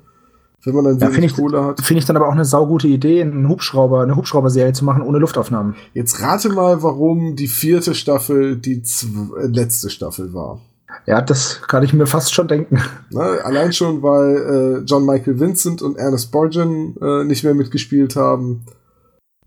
wenn 0.64 0.74
man 0.74 0.84
dann 0.84 0.98
ja, 0.98 1.14
wenig 1.16 1.32
ich, 1.32 1.36
Kohle 1.36 1.62
hat. 1.62 1.80
Finde 1.82 2.00
ich 2.00 2.06
dann 2.06 2.16
aber 2.16 2.28
auch 2.28 2.32
eine 2.32 2.44
saugute 2.44 2.88
Idee, 2.88 3.22
einen 3.22 3.48
Hubschrauber, 3.48 4.02
eine 4.02 4.16
Hubschrauberserie 4.16 4.72
zu 4.72 4.84
machen 4.84 5.02
ohne 5.02 5.18
Luftaufnahmen. 5.18 5.74
Jetzt 5.92 6.20
rate 6.20 6.48
mal, 6.48 6.82
warum 6.82 7.36
die 7.36 7.48
vierte 7.48 7.94
Staffel 7.94 8.56
die 8.56 8.82
äh, 8.82 9.46
letzte 9.46 9.90
Staffel 9.90 10.32
war. 10.32 10.60
Ja, 11.06 11.20
das 11.20 11.60
kann 11.62 11.82
ich 11.82 11.92
mir 11.92 12.06
fast 12.06 12.32
schon 12.32 12.48
denken. 12.48 12.80
Na, 13.10 13.20
allein 13.20 13.72
schon, 13.72 14.02
weil 14.02 14.36
äh, 14.36 14.84
John 14.84 15.04
Michael 15.04 15.40
Vincent 15.40 15.82
und 15.82 15.98
Ernest 15.98 16.30
Borgen 16.30 16.96
äh, 17.00 17.24
nicht 17.24 17.44
mehr 17.44 17.54
mitgespielt 17.54 18.16
haben. 18.16 18.64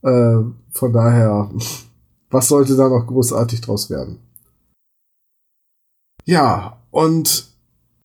Äh, 0.03 0.37
von 0.71 0.93
daher, 0.93 1.49
was 2.29 2.47
sollte 2.49 2.75
da 2.75 2.89
noch 2.89 3.07
großartig 3.07 3.61
draus 3.61 3.89
werden? 3.89 4.19
Ja, 6.27 6.77
und 6.91 7.47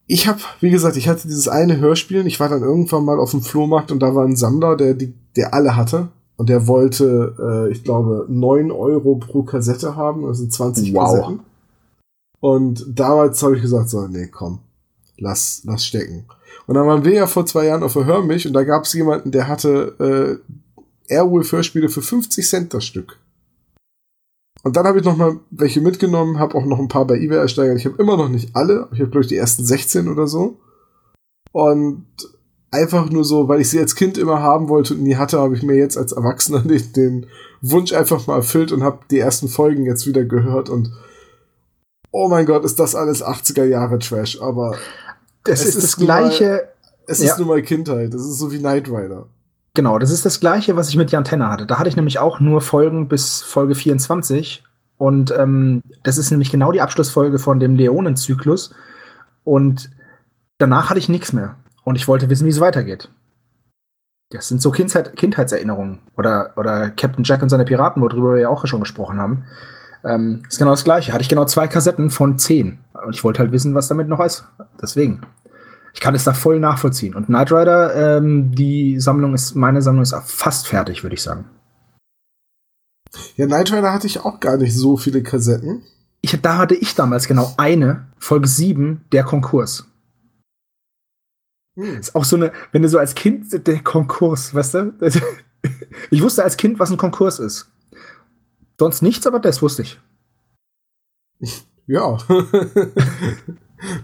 ich 0.06 0.28
habe, 0.28 0.38
wie 0.60 0.70
gesagt, 0.70 0.96
ich 0.96 1.08
hatte 1.08 1.26
dieses 1.26 1.48
eine 1.48 1.78
Hörspiel. 1.78 2.26
Ich 2.26 2.38
war 2.38 2.48
dann 2.48 2.62
irgendwann 2.62 3.04
mal 3.04 3.18
auf 3.18 3.32
dem 3.32 3.42
Flohmarkt 3.42 3.90
und 3.90 4.00
da 4.00 4.14
war 4.14 4.24
ein 4.24 4.36
Sammler, 4.36 4.76
der 4.76 4.94
die, 4.94 5.12
der 5.36 5.52
alle 5.52 5.74
hatte 5.76 6.08
und 6.36 6.48
der 6.48 6.68
wollte, 6.68 7.34
äh, 7.38 7.72
ich 7.72 7.82
glaube, 7.82 8.26
neun 8.28 8.70
Euro 8.70 9.16
pro 9.16 9.42
Kassette 9.42 9.96
haben. 9.96 10.22
Das 10.22 10.38
sind 10.38 10.52
20 10.52 10.94
wow. 10.94 11.04
Kassetten. 11.04 11.40
Und 12.38 12.86
damals 12.88 13.42
habe 13.42 13.56
ich 13.56 13.62
gesagt, 13.62 13.90
so, 13.90 14.06
nee, 14.06 14.28
komm, 14.28 14.60
lass, 15.18 15.62
lass 15.64 15.84
stecken. 15.84 16.24
Und 16.68 16.76
dann 16.76 16.86
waren 16.86 17.04
wir 17.04 17.14
ja 17.14 17.26
vor 17.26 17.44
zwei 17.44 17.66
Jahren 17.66 17.82
auf 17.82 17.94
der 17.94 18.04
Hörmich 18.04 18.46
und 18.46 18.52
da 18.52 18.62
gab 18.62 18.84
es 18.84 18.92
jemanden, 18.92 19.32
der 19.32 19.48
hatte 19.48 20.40
äh, 21.08 21.14
Airwolf-Hörspiele 21.14 21.88
für 21.88 22.02
50 22.02 22.48
Cent 22.48 22.74
das 22.74 22.84
Stück. 22.84 23.18
Und 24.62 24.76
dann 24.76 24.86
habe 24.86 24.98
ich 24.98 25.04
noch 25.04 25.16
mal 25.16 25.40
welche 25.50 25.80
mitgenommen, 25.80 26.38
habe 26.38 26.54
auch 26.56 26.64
noch 26.64 26.78
ein 26.78 26.88
paar 26.88 27.06
bei 27.06 27.16
eBay 27.16 27.38
ersteigert. 27.38 27.78
Ich 27.78 27.86
habe 27.86 28.00
immer 28.00 28.16
noch 28.16 28.28
nicht 28.28 28.54
alle. 28.54 28.88
Ich 28.92 29.00
habe 29.00 29.10
glaube 29.10 29.22
ich 29.22 29.28
die 29.28 29.36
ersten 29.36 29.64
16 29.64 30.08
oder 30.08 30.26
so. 30.26 30.58
Und 31.50 32.06
einfach 32.70 33.10
nur 33.10 33.24
so, 33.24 33.48
weil 33.48 33.60
ich 33.60 33.68
sie 33.68 33.78
als 33.78 33.94
Kind 33.94 34.16
immer 34.18 34.40
haben 34.40 34.68
wollte 34.68 34.94
und 34.94 35.02
nie 35.02 35.16
hatte, 35.16 35.38
habe 35.38 35.54
ich 35.54 35.62
mir 35.62 35.76
jetzt 35.76 35.98
als 35.98 36.12
Erwachsener 36.12 36.60
den, 36.64 36.92
den 36.92 37.26
Wunsch 37.60 37.92
einfach 37.92 38.26
mal 38.26 38.36
erfüllt 38.36 38.72
und 38.72 38.82
habe 38.82 39.00
die 39.10 39.18
ersten 39.18 39.48
Folgen 39.48 39.84
jetzt 39.84 40.06
wieder 40.06 40.24
gehört 40.24 40.70
und 40.70 40.92
oh 42.10 42.28
mein 42.28 42.46
Gott, 42.46 42.64
ist 42.64 42.78
das 42.78 42.94
alles 42.94 43.24
80er 43.24 43.64
Jahre 43.64 43.98
Trash, 43.98 44.40
aber 44.40 44.76
das 45.44 45.60
es 45.60 45.68
ist, 45.68 45.74
ist 45.76 45.84
das 45.84 45.96
gleiche. 45.96 46.44
Mal, 46.44 46.68
es 47.06 47.22
ja. 47.22 47.32
ist 47.32 47.38
nur 47.38 47.48
mal 47.48 47.62
Kindheit. 47.62 48.14
Das 48.14 48.22
ist 48.22 48.38
so 48.38 48.52
wie 48.52 48.58
Knight 48.58 48.88
Rider. 48.88 49.26
Genau, 49.74 49.98
das 49.98 50.10
ist 50.10 50.26
das 50.26 50.40
gleiche, 50.40 50.76
was 50.76 50.90
ich 50.90 50.96
mit 50.96 51.10
Jan 51.10 51.24
Tenner 51.24 51.50
hatte. 51.50 51.66
Da 51.66 51.78
hatte 51.78 51.88
ich 51.88 51.96
nämlich 51.96 52.18
auch 52.18 52.40
nur 52.40 52.60
Folgen 52.60 53.08
bis 53.08 53.42
Folge 53.42 53.74
24. 53.74 54.62
Und 54.98 55.32
ähm, 55.36 55.82
das 56.02 56.18
ist 56.18 56.30
nämlich 56.30 56.50
genau 56.50 56.72
die 56.72 56.82
Abschlussfolge 56.82 57.38
von 57.38 57.58
dem 57.58 57.76
Leonenzyklus. 57.76 58.74
Und 59.44 59.90
danach 60.58 60.90
hatte 60.90 60.98
ich 60.98 61.08
nichts 61.08 61.32
mehr. 61.32 61.56
Und 61.84 61.96
ich 61.96 62.06
wollte 62.06 62.28
wissen, 62.28 62.44
wie 62.44 62.50
es 62.50 62.60
weitergeht. 62.60 63.10
Das 64.30 64.48
sind 64.48 64.60
so 64.60 64.70
Kindheit, 64.70 65.16
Kindheitserinnerungen. 65.16 66.00
Oder, 66.16 66.52
oder 66.56 66.90
Captain 66.90 67.24
Jack 67.24 67.42
und 67.42 67.48
seine 67.48 67.64
Piraten, 67.64 68.02
worüber 68.02 68.34
wir 68.34 68.42
ja 68.42 68.48
auch 68.50 68.66
schon 68.66 68.80
gesprochen 68.80 69.18
haben. 69.18 69.44
Ähm, 70.04 70.42
ist 70.48 70.58
genau 70.58 70.70
das 70.72 70.84
gleiche. 70.84 71.12
Hatte 71.14 71.22
ich 71.22 71.28
genau 71.30 71.46
zwei 71.46 71.66
Kassetten 71.66 72.10
von 72.10 72.38
zehn. 72.38 72.78
Und 73.04 73.14
ich 73.14 73.24
wollte 73.24 73.40
halt 73.40 73.52
wissen, 73.52 73.74
was 73.74 73.88
damit 73.88 74.08
noch 74.08 74.20
ist. 74.20 74.46
Deswegen 74.80 75.22
ich 75.94 76.00
kann 76.00 76.14
es 76.14 76.24
da 76.24 76.32
voll 76.32 76.58
nachvollziehen. 76.58 77.14
Und 77.14 77.26
Knight 77.26 77.52
Rider, 77.52 78.18
ähm, 78.18 78.54
die 78.54 78.98
Sammlung 79.00 79.34
ist, 79.34 79.54
meine 79.54 79.82
Sammlung 79.82 80.02
ist 80.02 80.14
fast 80.24 80.66
fertig, 80.66 81.02
würde 81.02 81.14
ich 81.14 81.22
sagen. 81.22 81.44
Ja, 83.36 83.46
Knight 83.46 83.72
Rider 83.72 83.92
hatte 83.92 84.06
ich 84.06 84.20
auch 84.20 84.40
gar 84.40 84.56
nicht 84.56 84.74
so 84.74 84.96
viele 84.96 85.22
Kassetten. 85.22 85.82
Ich, 86.22 86.40
da 86.40 86.56
hatte 86.56 86.74
ich 86.74 86.94
damals 86.94 87.26
genau 87.26 87.52
eine, 87.56 88.06
Folge 88.18 88.48
7, 88.48 89.04
der 89.12 89.24
Konkurs. 89.24 89.86
Hm. 91.76 91.98
Ist 91.98 92.14
auch 92.14 92.24
so 92.24 92.36
eine, 92.36 92.52
wenn 92.70 92.82
du 92.82 92.88
so 92.88 92.98
als 92.98 93.14
Kind, 93.14 93.66
der 93.66 93.82
Konkurs, 93.82 94.54
weißt 94.54 94.74
du? 94.74 94.92
Ich 96.10 96.20
wusste 96.20 96.42
als 96.42 96.56
Kind, 96.56 96.80
was 96.80 96.90
ein 96.90 96.96
Konkurs 96.96 97.38
ist. 97.38 97.70
Sonst 98.80 99.00
nichts, 99.00 99.28
aber 99.28 99.38
das 99.38 99.62
wusste 99.62 99.82
ich. 99.82 100.00
Ja. 101.86 102.18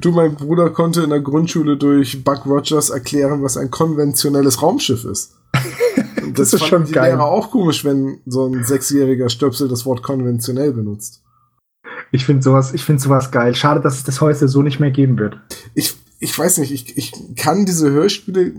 Du, 0.00 0.10
mein 0.10 0.34
Bruder 0.34 0.70
konnte 0.70 1.02
in 1.02 1.10
der 1.10 1.20
Grundschule 1.20 1.76
durch 1.76 2.24
Buck 2.24 2.46
Rogers 2.46 2.90
erklären, 2.90 3.42
was 3.42 3.56
ein 3.56 3.70
konventionelles 3.70 4.60
Raumschiff 4.60 5.04
ist. 5.04 5.36
das, 5.54 6.50
das 6.50 6.54
ist 6.54 6.66
schon 6.66 6.84
die 6.84 6.92
geil. 6.92 7.12
Lehrer 7.12 7.26
auch 7.26 7.50
komisch, 7.50 7.84
wenn 7.84 8.18
so 8.26 8.46
ein 8.46 8.64
sechsjähriger 8.64 9.28
Stöpsel 9.28 9.68
das 9.68 9.86
Wort 9.86 10.02
konventionell 10.02 10.72
benutzt. 10.72 11.22
Ich 12.10 12.24
finde 12.24 12.42
sowas, 12.42 12.74
ich 12.74 12.84
finde 12.84 13.02
sowas 13.02 13.30
geil. 13.30 13.54
Schade, 13.54 13.80
dass 13.80 13.96
es 13.96 14.04
das 14.04 14.20
heute 14.20 14.48
so 14.48 14.62
nicht 14.62 14.80
mehr 14.80 14.90
geben 14.90 15.18
wird. 15.18 15.38
Ich, 15.74 15.94
ich 16.20 16.36
weiß 16.36 16.58
nicht, 16.58 16.72
ich, 16.72 16.96
ich 16.96 17.12
kann 17.36 17.66
diese 17.66 17.90
Hörspiele 17.90 18.52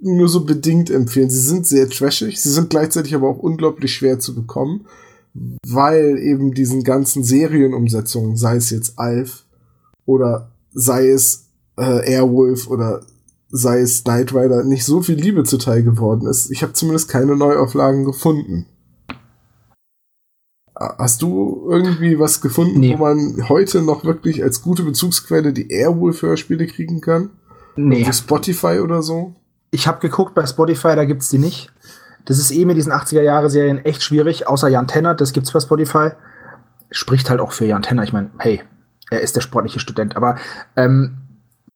nur 0.00 0.28
so 0.28 0.44
bedingt 0.44 0.90
empfehlen. 0.90 1.30
Sie 1.30 1.40
sind 1.40 1.66
sehr 1.66 1.88
trashig, 1.88 2.40
sie 2.40 2.50
sind 2.50 2.70
gleichzeitig 2.70 3.14
aber 3.14 3.28
auch 3.28 3.38
unglaublich 3.38 3.94
schwer 3.94 4.18
zu 4.18 4.34
bekommen, 4.34 4.86
weil 5.34 6.18
eben 6.18 6.52
diesen 6.52 6.82
ganzen 6.82 7.24
Serienumsetzungen, 7.24 8.36
sei 8.36 8.56
es 8.56 8.70
jetzt 8.70 8.98
Alf, 8.98 9.44
oder 10.06 10.50
sei 10.72 11.08
es 11.08 11.50
äh, 11.76 12.14
Airwolf 12.14 12.68
oder 12.68 13.02
sei 13.50 13.80
es 13.80 14.04
Knight 14.04 14.34
Rider 14.34 14.64
nicht 14.64 14.84
so 14.84 15.02
viel 15.02 15.16
Liebe 15.16 15.44
zuteil 15.44 15.82
geworden 15.82 16.28
ist. 16.28 16.50
Ich 16.50 16.62
habe 16.62 16.72
zumindest 16.72 17.08
keine 17.08 17.36
Neuauflagen 17.36 18.04
gefunden. 18.04 18.66
Hast 20.74 21.20
du 21.20 21.66
irgendwie 21.68 22.18
was 22.18 22.40
gefunden, 22.40 22.80
nee. 22.80 22.94
wo 22.94 23.04
man 23.04 23.48
heute 23.48 23.82
noch 23.82 24.04
wirklich 24.04 24.42
als 24.42 24.62
gute 24.62 24.82
Bezugsquelle 24.82 25.52
die 25.52 25.70
Airwolf-Hörspiele 25.70 26.66
kriegen 26.66 27.00
kann? 27.00 27.30
Nee. 27.76 28.06
Auf 28.08 28.14
Spotify 28.14 28.80
oder 28.80 29.02
so? 29.02 29.34
Ich 29.72 29.86
habe 29.86 30.00
geguckt 30.00 30.34
bei 30.34 30.46
Spotify, 30.46 30.96
da 30.96 31.04
gibt's 31.04 31.28
die 31.28 31.38
nicht. 31.38 31.70
Das 32.24 32.38
ist 32.38 32.50
eh 32.50 32.64
mit 32.64 32.76
diesen 32.76 32.92
80er-Jahre-Serien 32.92 33.84
echt 33.84 34.02
schwierig, 34.02 34.46
außer 34.46 34.68
Jan 34.68 34.86
Tenner, 34.86 35.14
das 35.14 35.32
gibt's 35.32 35.52
bei 35.52 35.60
Spotify. 35.60 36.10
Spricht 36.90 37.30
halt 37.30 37.40
auch 37.40 37.52
für 37.52 37.66
Jan 37.66 37.82
Tenner. 37.82 38.02
Ich 38.02 38.12
meine, 38.12 38.30
hey, 38.38 38.62
er 39.10 39.20
ist 39.20 39.36
der 39.36 39.40
sportliche 39.40 39.80
Student. 39.80 40.16
Aber 40.16 40.36
ähm, 40.76 41.18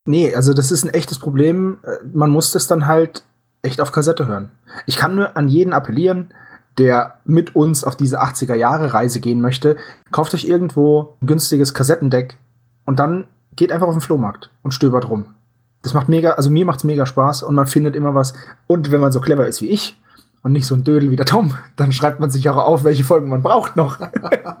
nee, 0.05 0.33
also 0.33 0.53
das 0.53 0.71
ist 0.71 0.83
ein 0.83 0.93
echtes 0.93 1.19
Problem. 1.19 1.79
Äh, 1.83 2.05
man 2.13 2.29
muss 2.29 2.51
das 2.51 2.67
dann 2.67 2.87
halt 2.87 3.23
echt 3.61 3.81
auf 3.81 3.91
Kassette 3.91 4.27
hören. 4.27 4.51
Ich 4.85 4.97
kann 4.97 5.15
nur 5.15 5.35
an 5.37 5.47
jeden 5.47 5.73
appellieren, 5.73 6.33
der 6.77 7.19
mit 7.25 7.55
uns 7.55 7.83
auf 7.83 7.95
diese 7.95 8.21
80er 8.21 8.55
Jahre 8.55 8.93
Reise 8.93 9.19
gehen 9.19 9.41
möchte, 9.41 9.77
kauft 10.11 10.33
euch 10.33 10.45
irgendwo 10.45 11.17
ein 11.21 11.27
günstiges 11.27 11.73
Kassettendeck 11.73 12.37
und 12.85 12.99
dann 12.99 13.27
geht 13.55 13.71
einfach 13.71 13.87
auf 13.87 13.95
den 13.95 14.01
Flohmarkt 14.01 14.51
und 14.61 14.73
stöbert 14.73 15.09
rum. 15.09 15.35
Das 15.81 15.93
macht 15.93 16.09
mega, 16.09 16.31
also 16.31 16.49
mir 16.49 16.65
macht's 16.65 16.83
mega 16.83 17.05
Spaß 17.05 17.43
und 17.43 17.55
man 17.55 17.67
findet 17.67 17.95
immer 17.95 18.15
was. 18.15 18.33
Und 18.67 18.91
wenn 18.91 19.01
man 19.01 19.11
so 19.11 19.21
clever 19.21 19.47
ist 19.47 19.61
wie 19.61 19.69
ich, 19.69 20.01
und 20.45 20.51
nicht 20.51 20.67
so 20.67 20.75
ein 20.75 20.83
Dödel 20.83 21.09
wie 21.09 21.15
der 21.15 21.25
Tom, 21.25 21.55
dann 21.75 21.91
schreibt 21.91 22.19
man 22.19 22.29
sich 22.29 22.47
auch 22.49 22.57
auf, 22.57 22.83
welche 22.83 23.03
Folgen 23.03 23.29
man 23.29 23.41
braucht 23.41 23.75
noch. 23.75 23.97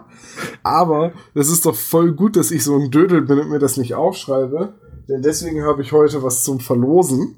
Aber 0.63 1.11
das 1.35 1.47
ist 1.49 1.67
doch 1.67 1.75
voll 1.75 2.13
gut, 2.13 2.35
dass 2.37 2.49
ich 2.49 2.63
so 2.63 2.75
ein 2.75 2.89
Dödel 2.89 3.21
bin 3.21 3.37
und 3.37 3.51
mir 3.51 3.59
das 3.59 3.77
nicht 3.77 3.93
aufschreibe. 3.93 4.73
Denn 5.07 5.21
deswegen 5.21 5.63
habe 5.63 5.83
ich 5.83 5.91
heute 5.91 6.23
was 6.23 6.43
zum 6.43 6.59
Verlosen. 6.59 7.35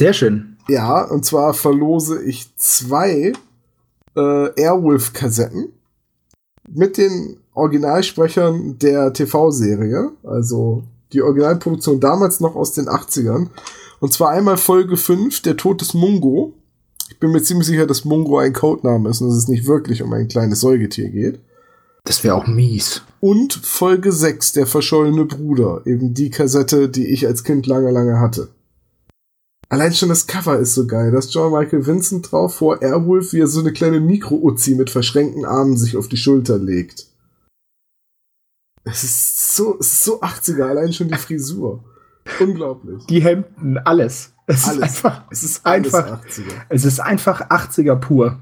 Sehr 0.00 0.14
schön. 0.14 0.56
Ja, 0.66 1.04
und 1.04 1.26
zwar 1.26 1.52
verlose 1.52 2.22
ich 2.22 2.56
zwei 2.56 3.34
äh, 4.16 4.60
Airwolf-Kassetten 4.62 5.74
mit 6.70 6.96
den 6.96 7.36
Originalsprechern 7.52 8.78
der 8.78 9.12
TV-Serie. 9.12 10.12
Also 10.22 10.84
die 11.12 11.20
Originalproduktion 11.20 12.00
damals 12.00 12.40
noch 12.40 12.56
aus 12.56 12.72
den 12.72 12.88
80ern. 12.88 13.48
Und 14.00 14.14
zwar 14.14 14.30
einmal 14.30 14.56
Folge 14.56 14.96
5, 14.96 15.42
Der 15.42 15.58
Tod 15.58 15.82
des 15.82 15.92
Mungo 15.92 16.54
bin 17.22 17.30
mir 17.30 17.42
ziemlich 17.42 17.68
sicher, 17.68 17.86
dass 17.86 18.04
Mungo 18.04 18.38
ein 18.38 18.52
Codename 18.52 19.08
ist 19.08 19.20
und 19.20 19.28
dass 19.28 19.38
es 19.38 19.48
nicht 19.48 19.66
wirklich 19.66 20.02
um 20.02 20.12
ein 20.12 20.26
kleines 20.26 20.60
Säugetier 20.60 21.08
geht. 21.08 21.38
Das 22.04 22.24
wäre 22.24 22.34
auch 22.34 22.48
mies. 22.48 23.02
Und 23.20 23.54
Folge 23.54 24.10
6, 24.10 24.54
der 24.54 24.66
verschollene 24.66 25.24
Bruder. 25.24 25.82
Eben 25.86 26.14
die 26.14 26.30
Kassette, 26.30 26.88
die 26.88 27.06
ich 27.06 27.28
als 27.28 27.44
Kind 27.44 27.68
lange, 27.68 27.92
lange 27.92 28.18
hatte. 28.18 28.48
Allein 29.68 29.94
schon 29.94 30.08
das 30.08 30.26
Cover 30.26 30.58
ist 30.58 30.74
so 30.74 30.88
geil. 30.88 31.12
Da 31.12 31.18
ist 31.18 31.32
John 31.32 31.52
Michael 31.52 31.86
Vincent 31.86 32.32
drauf 32.32 32.56
vor 32.56 32.82
Airwolf, 32.82 33.32
wie 33.32 33.40
er 33.40 33.46
so 33.46 33.60
eine 33.60 33.72
kleine 33.72 34.00
Mikro-Uzi 34.00 34.74
mit 34.74 34.90
verschränkten 34.90 35.44
Armen 35.44 35.76
sich 35.76 35.96
auf 35.96 36.08
die 36.08 36.16
Schulter 36.16 36.58
legt. 36.58 37.06
Es 38.82 39.04
ist 39.04 39.54
so, 39.54 39.78
es 39.78 39.92
ist 39.92 40.04
so 40.04 40.20
80er, 40.20 40.64
allein 40.64 40.92
schon 40.92 41.06
die 41.06 41.14
Frisur. 41.14 41.84
Unglaublich. 42.40 43.06
Die 43.06 43.22
Hemden, 43.22 43.78
alles. 43.78 44.31
Es 44.46 44.66
Alles. 44.68 44.76
ist 44.76 44.82
einfach, 44.82 45.22
Es 45.30 45.42
ist 45.42 45.66
einfach, 45.66 46.04
alles 46.06 46.38
80er. 46.38 46.52
es 46.68 46.84
ist 46.84 47.00
einfach 47.00 47.40
80er 47.48 47.94
pur. 47.96 48.38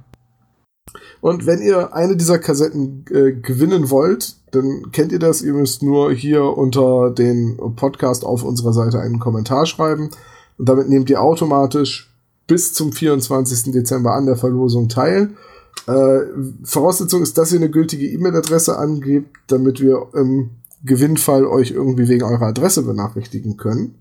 Und 1.20 1.46
wenn 1.46 1.60
ihr 1.60 1.94
eine 1.94 2.16
dieser 2.16 2.38
Kassetten 2.38 3.04
äh, 3.10 3.32
gewinnen 3.32 3.90
wollt, 3.90 4.36
dann 4.52 4.90
kennt 4.92 5.12
ihr 5.12 5.18
das. 5.18 5.42
Ihr 5.42 5.52
müsst 5.52 5.82
nur 5.82 6.12
hier 6.12 6.42
unter 6.44 7.10
den 7.10 7.58
Podcast 7.76 8.24
auf 8.24 8.42
unserer 8.42 8.72
Seite 8.72 8.98
einen 9.00 9.18
Kommentar 9.18 9.66
schreiben. 9.66 10.10
Und 10.56 10.68
damit 10.68 10.88
nehmt 10.88 11.10
ihr 11.10 11.20
automatisch 11.20 12.10
bis 12.46 12.72
zum 12.72 12.92
24. 12.92 13.72
Dezember 13.72 14.14
an 14.14 14.26
der 14.26 14.36
Verlosung 14.36 14.88
teil. 14.88 15.34
Äh, 15.86 16.20
Voraussetzung 16.64 17.22
ist, 17.22 17.36
dass 17.38 17.52
ihr 17.52 17.58
eine 17.58 17.70
gültige 17.70 18.06
E-Mail-Adresse 18.06 18.76
angebt, 18.78 19.36
damit 19.48 19.80
wir 19.80 20.08
im 20.14 20.50
Gewinnfall 20.84 21.44
euch 21.46 21.70
irgendwie 21.70 22.08
wegen 22.08 22.24
eurer 22.24 22.46
Adresse 22.46 22.82
benachrichtigen 22.82 23.56
können. 23.58 23.94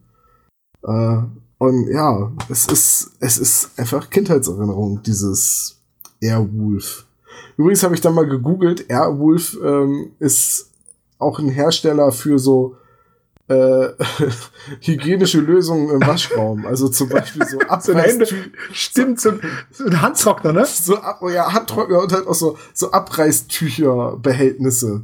Äh, 0.83 1.17
und 1.59 1.91
ja, 1.91 2.31
es 2.47 2.65
ist, 2.67 3.11
es 3.19 3.37
ist 3.37 3.77
einfach 3.77 4.09
Kindheitserinnerung, 4.09 5.03
dieses 5.03 5.77
Airwolf. 6.21 7.05
Übrigens 7.57 7.83
habe 7.83 7.93
ich 7.93 8.01
dann 8.01 8.15
mal 8.15 8.25
gegoogelt, 8.25 8.89
Airwolf 8.89 9.57
ähm, 9.63 10.13
ist 10.19 10.71
auch 11.19 11.37
ein 11.37 11.49
Hersteller 11.49 12.11
für 12.13 12.39
so 12.39 12.77
äh, 13.49 13.89
hygienische 14.81 15.41
Lösungen 15.41 15.89
im 15.89 15.99
Waschraum. 16.07 16.65
Also 16.65 16.87
zum 16.87 17.09
Beispiel 17.09 17.45
so 17.45 17.59
So 17.59 17.67
Abreißtücher, 17.67 18.35
Stimmt, 18.71 19.19
so, 19.19 19.33
so 19.69 19.85
ein 19.85 20.01
Handtrockner, 20.01 20.53
ne? 20.53 20.65
so 20.65 20.97
ja, 21.29 21.51
Handtrockner 21.51 22.01
und 22.01 22.13
halt 22.13 22.25
auch 22.25 22.35
so, 22.35 22.57
so 22.73 22.91
Abreißtücherbehältnisse. 22.91 25.03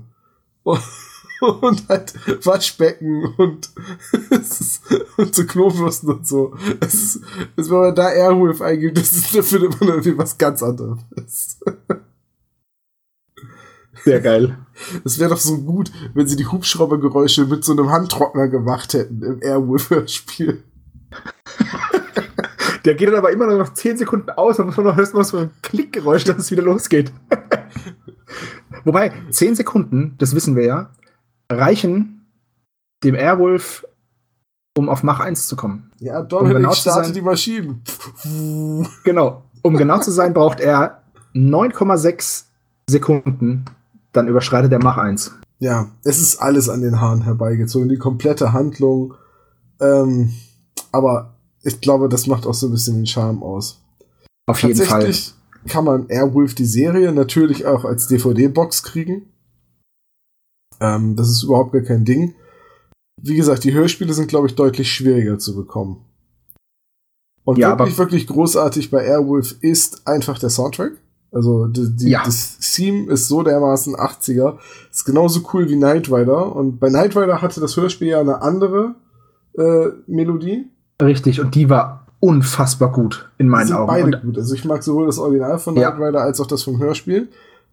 Und, 1.41 1.63
und 1.63 1.89
halt 1.89 2.13
Waschbecken 2.45 3.25
und, 3.37 3.69
ist, 4.29 4.81
und 5.17 5.35
so 5.35 5.45
Klobürsten 5.45 6.09
und 6.09 6.27
so. 6.27 6.55
Es 6.79 6.93
ist, 6.93 7.21
es, 7.55 7.69
wenn 7.69 7.79
man 7.79 7.95
da 7.95 8.09
Airwolf 8.09 8.61
eingibt, 8.61 8.97
das 8.97 9.11
ist, 9.11 9.35
da 9.35 9.41
findet 9.41 9.79
man 9.79 9.89
irgendwie 9.89 10.17
was 10.17 10.37
ganz 10.37 10.63
anderes. 10.63 10.99
Sehr 14.03 14.21
geil. 14.21 14.57
Es 15.03 15.19
wäre 15.19 15.31
doch 15.31 15.39
so 15.39 15.57
gut, 15.57 15.91
wenn 16.13 16.27
sie 16.27 16.35
die 16.35 16.45
Hubschraubergeräusche 16.45 17.45
mit 17.45 17.63
so 17.63 17.71
einem 17.71 17.89
Handtrockner 17.89 18.47
gemacht 18.47 18.93
hätten 18.93 19.23
im 19.23 19.41
Airwolf-Hörspiel. 19.41 20.63
Der 22.85 22.93
geht 22.93 23.07
dann 23.07 23.15
aber 23.15 23.31
immer 23.31 23.47
noch 23.47 23.73
10 23.73 23.97
Sekunden 23.97 24.29
aus, 24.29 24.57
dann 24.57 24.67
muss 24.67 24.77
man 24.77 24.85
noch 24.85 24.95
hörst 24.95 25.15
man 25.15 25.23
so 25.23 25.37
ein 25.37 25.49
Klickgeräusch, 25.63 26.23
dass 26.23 26.37
es 26.37 26.51
wieder 26.51 26.61
losgeht. 26.61 27.11
Wobei, 28.83 29.11
10 29.31 29.55
Sekunden, 29.55 30.13
das 30.19 30.35
wissen 30.35 30.55
wir 30.55 30.65
ja, 30.65 30.91
reichen 31.51 32.25
dem 33.03 33.15
Airwolf, 33.15 33.85
um 34.77 34.89
auf 34.89 35.03
Mach 35.03 35.19
1 35.19 35.47
zu 35.47 35.55
kommen. 35.55 35.91
Ja, 35.99 36.19
Um 36.21 36.27
Dominik, 36.27 36.57
genau 36.57 36.71
zu 36.71 36.81
starte 36.81 37.05
sein- 37.05 37.13
die 37.13 37.21
Maschinen. 37.21 37.81
Genau. 39.03 39.43
Um 39.61 39.77
genau 39.77 39.99
zu 39.99 40.11
sein, 40.11 40.33
braucht 40.33 40.59
er 40.59 41.01
9,6 41.33 42.45
Sekunden, 42.89 43.65
dann 44.11 44.27
überschreitet 44.27 44.71
er 44.71 44.79
Mach 44.83 44.97
1. 44.97 45.31
Ja, 45.59 45.89
es 46.03 46.19
ist 46.19 46.37
alles 46.41 46.69
an 46.69 46.81
den 46.81 46.99
Haaren 46.99 47.21
herbeigezogen, 47.23 47.89
die 47.89 47.97
komplette 47.97 48.53
Handlung. 48.53 49.13
Ähm, 49.79 50.33
aber 50.91 51.33
ich 51.63 51.79
glaube, 51.81 52.09
das 52.09 52.27
macht 52.27 52.45
auch 52.45 52.53
so 52.53 52.67
ein 52.67 52.71
bisschen 52.71 52.95
den 52.95 53.05
Charme 53.07 53.41
aus. 53.43 53.81
Auf 54.47 54.61
jeden 54.63 54.79
Fall. 54.81 55.13
Kann 55.67 55.85
man 55.85 56.07
Airwolf 56.09 56.53
die 56.53 56.65
Serie 56.65 57.11
natürlich 57.11 57.65
auch 57.65 57.85
als 57.85 58.07
DVD-Box 58.07 58.83
kriegen. 58.83 59.23
Ähm, 60.79 61.15
das 61.15 61.29
ist 61.29 61.43
überhaupt 61.43 61.71
gar 61.73 61.81
kein 61.81 62.05
Ding. 62.05 62.35
Wie 63.21 63.35
gesagt, 63.35 63.63
die 63.63 63.73
Hörspiele 63.73 64.13
sind, 64.13 64.27
glaube 64.27 64.47
ich, 64.47 64.55
deutlich 64.55 64.91
schwieriger 64.91 65.37
zu 65.39 65.55
bekommen. 65.55 66.03
Und 67.43 67.57
Ja, 67.57 67.77
wirklich, 67.77 67.97
wirklich 67.97 68.27
großartig 68.27 68.89
bei 68.91 69.03
Airwolf 69.05 69.55
ist 69.61 70.07
einfach 70.07 70.39
der 70.39 70.49
Soundtrack. 70.49 70.93
Also 71.31 71.67
die, 71.67 71.95
die, 71.95 72.09
Ja. 72.09 72.23
das 72.25 72.57
Theme 72.59 73.11
ist 73.11 73.27
so 73.27 73.43
dermaßen 73.43 73.95
80er. 73.95 74.57
Ist 74.91 75.05
genauso 75.05 75.41
cool 75.53 75.69
wie 75.69 75.75
Knight 75.75 76.09
Rider. 76.11 76.55
Und 76.55 76.79
bei 76.79 76.89
Knight 76.89 77.15
Rider 77.15 77.41
hatte 77.41 77.59
das 77.61 77.77
Hörspiel 77.77 78.07
ja 78.09 78.19
eine 78.19 78.41
andere 78.41 78.95
äh, 79.57 79.87
Melodie. 80.07 80.65
Richtig, 81.01 81.39
und 81.41 81.53
die 81.55 81.69
war 81.69 82.07
unfassbar 82.21 82.91
gut 82.91 83.29
in 83.37 83.47
Die 83.47 83.49
meinen 83.51 83.67
sind 83.67 83.75
Augen. 83.75 83.87
beide 83.87 84.05
Und, 84.17 84.21
gut. 84.23 84.37
Also 84.37 84.55
ich 84.55 84.65
mag 84.65 84.81
sowohl 84.81 85.05
das 85.05 85.19
Original 85.19 85.59
von 85.59 85.75
Ja. 85.75 85.91
Knight 85.91 86.07
Rider 86.07 86.21
als 86.21 86.39
auch 86.39 86.47
das 86.47 86.63
vom 86.63 86.79
Hörspiel. 86.79 87.27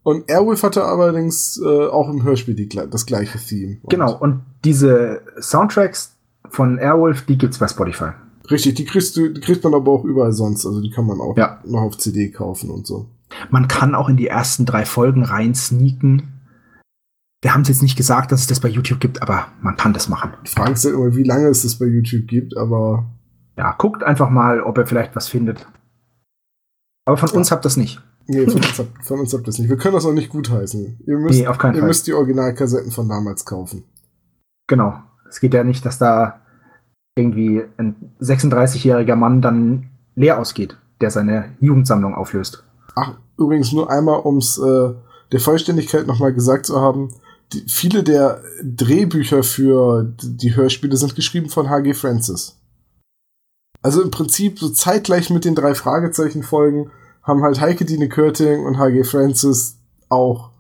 Und 0.04 0.28
Airwolf 0.28 0.62
hatte 0.64 0.84
allerdings 0.84 1.60
äh, 1.64 1.86
auch 1.86 2.08
im 2.08 2.22
Hörspiel 2.24 2.54
die, 2.54 2.68
das 2.68 3.06
gleiche 3.06 3.38
Theme. 3.38 3.78
Und 3.82 3.90
genau, 3.90 4.16
und 4.18 4.42
diese 4.64 5.22
Soundtracks 5.40 6.16
von 6.48 6.78
Airwolf, 6.78 7.22
die 7.26 7.38
gibt's 7.38 7.58
bei 7.58 7.68
Spotify. 7.68 8.10
Richtig, 8.50 8.74
die 8.74 8.84
kriegst 8.84 9.16
du, 9.16 9.28
die 9.28 9.40
kriegt 9.40 9.62
man 9.62 9.74
aber 9.74 9.92
auch 9.92 10.04
überall 10.04 10.32
sonst. 10.32 10.66
Also 10.66 10.80
die 10.80 10.90
kann 10.90 11.06
man 11.06 11.20
auch 11.20 11.36
Ja. 11.36 11.60
noch 11.64 11.82
auf 11.82 11.96
CD 11.98 12.30
kaufen 12.30 12.70
und 12.70 12.86
so. 12.86 13.06
Man 13.50 13.68
kann 13.68 13.94
auch 13.94 14.08
in 14.08 14.16
die 14.16 14.26
ersten 14.26 14.66
drei 14.66 14.84
Folgen 14.84 15.24
rein 15.24 15.54
sneaken. 15.54 16.28
Wir 17.40 17.54
haben 17.54 17.62
es 17.62 17.68
jetzt 17.68 17.82
nicht 17.82 17.96
gesagt, 17.96 18.30
dass 18.32 18.40
es 18.40 18.46
das 18.48 18.60
bei 18.60 18.68
YouTube 18.68 19.00
gibt, 19.00 19.22
aber 19.22 19.46
man 19.62 19.76
kann 19.76 19.92
das 19.92 20.08
machen. 20.08 20.32
Die 20.44 20.50
Frage 20.50 20.72
ist 20.72 20.84
halt 20.84 20.94
immer, 20.94 21.14
wie 21.16 21.22
lange 21.24 21.46
es 21.48 21.62
das 21.62 21.76
bei 21.78 21.86
YouTube 21.86 22.26
gibt, 22.26 22.56
aber 22.56 23.06
Ja, 23.56 23.72
guckt 23.78 24.02
einfach 24.02 24.30
mal, 24.30 24.60
ob 24.62 24.78
ihr 24.78 24.86
vielleicht 24.86 25.14
was 25.14 25.28
findet. 25.28 25.66
Aber 27.04 27.16
von 27.16 27.30
uns 27.30 27.50
habt 27.52 27.64
das 27.64 27.76
nicht. 27.76 28.00
Nee, 28.26 28.44
von 28.46 28.54
uns, 28.56 28.78
habt, 28.78 29.04
von 29.04 29.20
uns 29.20 29.32
habt 29.32 29.42
ihr 29.44 29.46
das 29.46 29.58
nicht. 29.58 29.68
Wir 29.68 29.76
können 29.76 29.94
das 29.94 30.06
auch 30.06 30.12
nicht 30.12 30.30
gutheißen. 30.30 31.00
Ihr 31.06 31.18
müsst, 31.18 31.38
Nee, 31.38 31.46
auf 31.46 31.58
keinen 31.58 31.74
ihr 31.74 31.80
Fall. 31.80 31.88
müsst 31.88 32.06
die 32.06 32.14
Originalkassetten 32.14 32.90
von 32.90 33.08
damals 33.08 33.44
kaufen. 33.44 33.85
Genau. 34.68 34.94
Es 35.28 35.40
geht 35.40 35.54
ja 35.54 35.64
nicht, 35.64 35.85
dass 35.87 35.98
da 35.98 36.40
irgendwie 37.16 37.62
ein 37.76 38.12
36-jähriger 38.20 39.16
Mann 39.16 39.42
dann 39.42 39.90
leer 40.14 40.38
ausgeht, 40.38 40.76
der 41.00 41.11
seine 41.11 41.56
Jugendsammlung 41.61 42.14
auflöst. 42.14 42.64
Ach, 42.94 43.18
übrigens 43.38 43.72
nur 43.72 43.90
einmal, 43.90 44.20
ums 44.24 44.58
äh, 44.58 44.94
der 45.32 45.40
Vollständigkeit 45.40 46.06
nochmal 46.06 46.32
gesagt 46.32 46.66
zu 46.66 46.80
haben, 46.80 47.08
die, 47.52 47.64
viele 47.68 48.02
der 48.02 48.42
Drehbücher 48.62 49.42
für 49.42 50.14
die 50.22 50.54
Hörspiele 50.56 50.96
sind 50.96 51.14
geschrieben 51.14 51.48
von 51.48 51.68
H.G. 51.70 51.94
Francis. 51.94 52.58
Also 53.82 54.02
im 54.02 54.11
Prinzip 54.11 54.58
so 54.58 54.68
zeitgleich 54.68 55.28
mit 55.30 55.44
den 55.44 55.54
drei 55.54 55.74
Fragezeichen-Folgen 55.74 56.90
haben 57.22 57.42
halt 57.42 57.61
Heike 57.61 57.85
Dine 57.85 58.08
Körting 58.08 58.64
und 58.64 58.78
H.G. 58.78 59.04
Francis 59.04 59.78
auch 60.08 60.50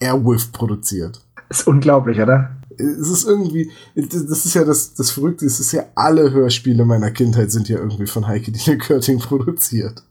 Airwolf 0.00 0.52
produziert. 0.52 1.24
Ist 1.48 1.66
unglaublich, 1.66 2.20
oder? 2.20 2.56
Es 2.78 3.08
ist 3.08 3.24
irgendwie, 3.24 3.70
das 3.94 4.44
ist 4.44 4.54
ja 4.54 4.64
das, 4.64 4.94
das 4.94 5.10
Verrückte, 5.10 5.46
es 5.46 5.60
ist 5.60 5.72
ja 5.72 5.84
alle 5.94 6.30
Hörspiele 6.30 6.84
meiner 6.84 7.10
Kindheit 7.10 7.50
sind 7.50 7.68
ja 7.68 7.78
irgendwie 7.78 8.06
von 8.06 8.26
Heike 8.26 8.52
Dine 8.52 8.78
Körting 8.78 9.18
produziert. 9.18 10.02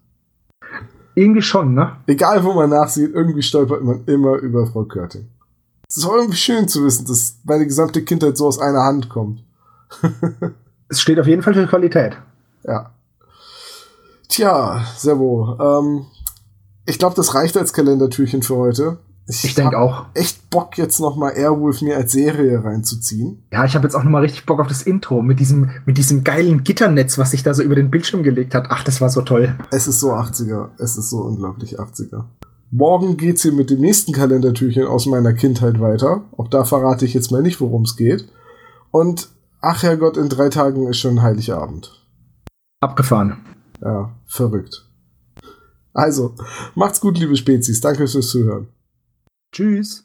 Irgendwie 1.13 1.43
schon, 1.43 1.73
ne? 1.73 1.97
Egal 2.07 2.43
wo 2.43 2.53
man 2.53 2.71
nachsieht, 2.71 3.13
irgendwie 3.13 3.43
stolpert 3.43 3.83
man 3.83 4.03
immer 4.05 4.37
über 4.37 4.65
Frau 4.67 4.83
Körting. 4.85 5.27
Es 5.87 5.97
ist 5.97 6.05
auch 6.05 6.15
irgendwie 6.15 6.37
schön 6.37 6.67
zu 6.67 6.83
wissen, 6.83 7.05
dass 7.05 7.37
meine 7.43 7.65
gesamte 7.65 8.03
Kindheit 8.03 8.35
so 8.37 8.47
aus 8.47 8.59
einer 8.59 8.83
Hand 8.83 9.09
kommt. 9.09 9.43
Es 10.87 11.01
steht 11.01 11.19
auf 11.19 11.25
jeden 11.25 11.41
Fall 11.41 11.55
für 11.55 11.65
Qualität. 11.65 12.15
Ja. 12.63 12.91
Tja, 14.27 14.83
Servo. 14.97 15.57
Ähm, 15.59 16.05
ich 16.85 16.99
glaube, 16.99 17.15
das 17.15 17.33
reicht 17.35 17.57
als 17.57 17.73
Kalendertürchen 17.73 18.41
für 18.41 18.55
heute. 18.55 18.99
Ich 19.27 19.55
denke 19.55 19.75
hab 19.75 19.81
auch. 19.81 20.05
echt 20.13 20.51
Bock, 20.51 20.77
jetzt 20.77 20.99
noch 20.99 21.15
mal 21.15 21.31
Airwolf 21.31 21.81
mir 21.81 21.97
als 21.97 22.11
Serie 22.11 22.63
reinzuziehen. 22.63 23.43
Ja, 23.51 23.65
ich 23.65 23.73
habe 23.73 23.85
jetzt 23.85 23.95
auch 23.95 24.03
nochmal 24.03 24.21
richtig 24.21 24.45
Bock 24.45 24.59
auf 24.59 24.67
das 24.67 24.83
Intro 24.83 25.23
mit 25.23 25.39
diesem, 25.39 25.71
mit 25.85 25.97
diesem 25.97 26.23
geilen 26.23 26.63
Gitternetz, 26.63 27.17
was 27.17 27.31
sich 27.31 27.41
da 27.41 27.53
so 27.55 27.63
über 27.63 27.73
den 27.73 27.89
Bildschirm 27.89 28.21
gelegt 28.21 28.53
hat. 28.53 28.67
Ach, 28.69 28.83
das 28.83 29.01
war 29.01 29.09
so 29.09 29.21
toll. 29.21 29.55
Es 29.71 29.87
ist 29.87 29.99
so 29.99 30.11
80er. 30.11 30.69
Es 30.77 30.95
ist 30.95 31.09
so 31.09 31.17
unglaublich 31.21 31.79
80er. 31.79 32.25
Morgen 32.69 33.17
geht's 33.17 33.41
hier 33.41 33.53
mit 33.53 33.69
dem 33.69 33.79
nächsten 33.79 34.11
Kalendertürchen 34.11 34.85
aus 34.85 35.07
meiner 35.07 35.33
Kindheit 35.33 35.79
weiter. 35.79 36.25
Auch 36.37 36.47
da 36.47 36.63
verrate 36.63 37.05
ich 37.05 37.13
jetzt 37.15 37.31
mal 37.31 37.41
nicht, 37.41 37.59
worum 37.61 37.83
es 37.83 37.95
geht. 37.95 38.27
Und 38.91 39.29
ach 39.59 39.81
Herrgott, 39.81 40.17
in 40.17 40.29
drei 40.29 40.49
Tagen 40.49 40.87
ist 40.87 40.97
schon 40.99 41.23
Heiligabend. 41.23 42.05
Abgefahren. 42.81 43.37
Ja, 43.81 44.15
verrückt. 44.25 44.87
Also, 45.93 46.35
macht's 46.75 46.99
gut, 46.99 47.17
liebe 47.17 47.35
Spezies. 47.35 47.81
Danke 47.81 48.07
fürs 48.07 48.29
Zuhören. 48.29 48.67
Tschüss. 49.51 50.04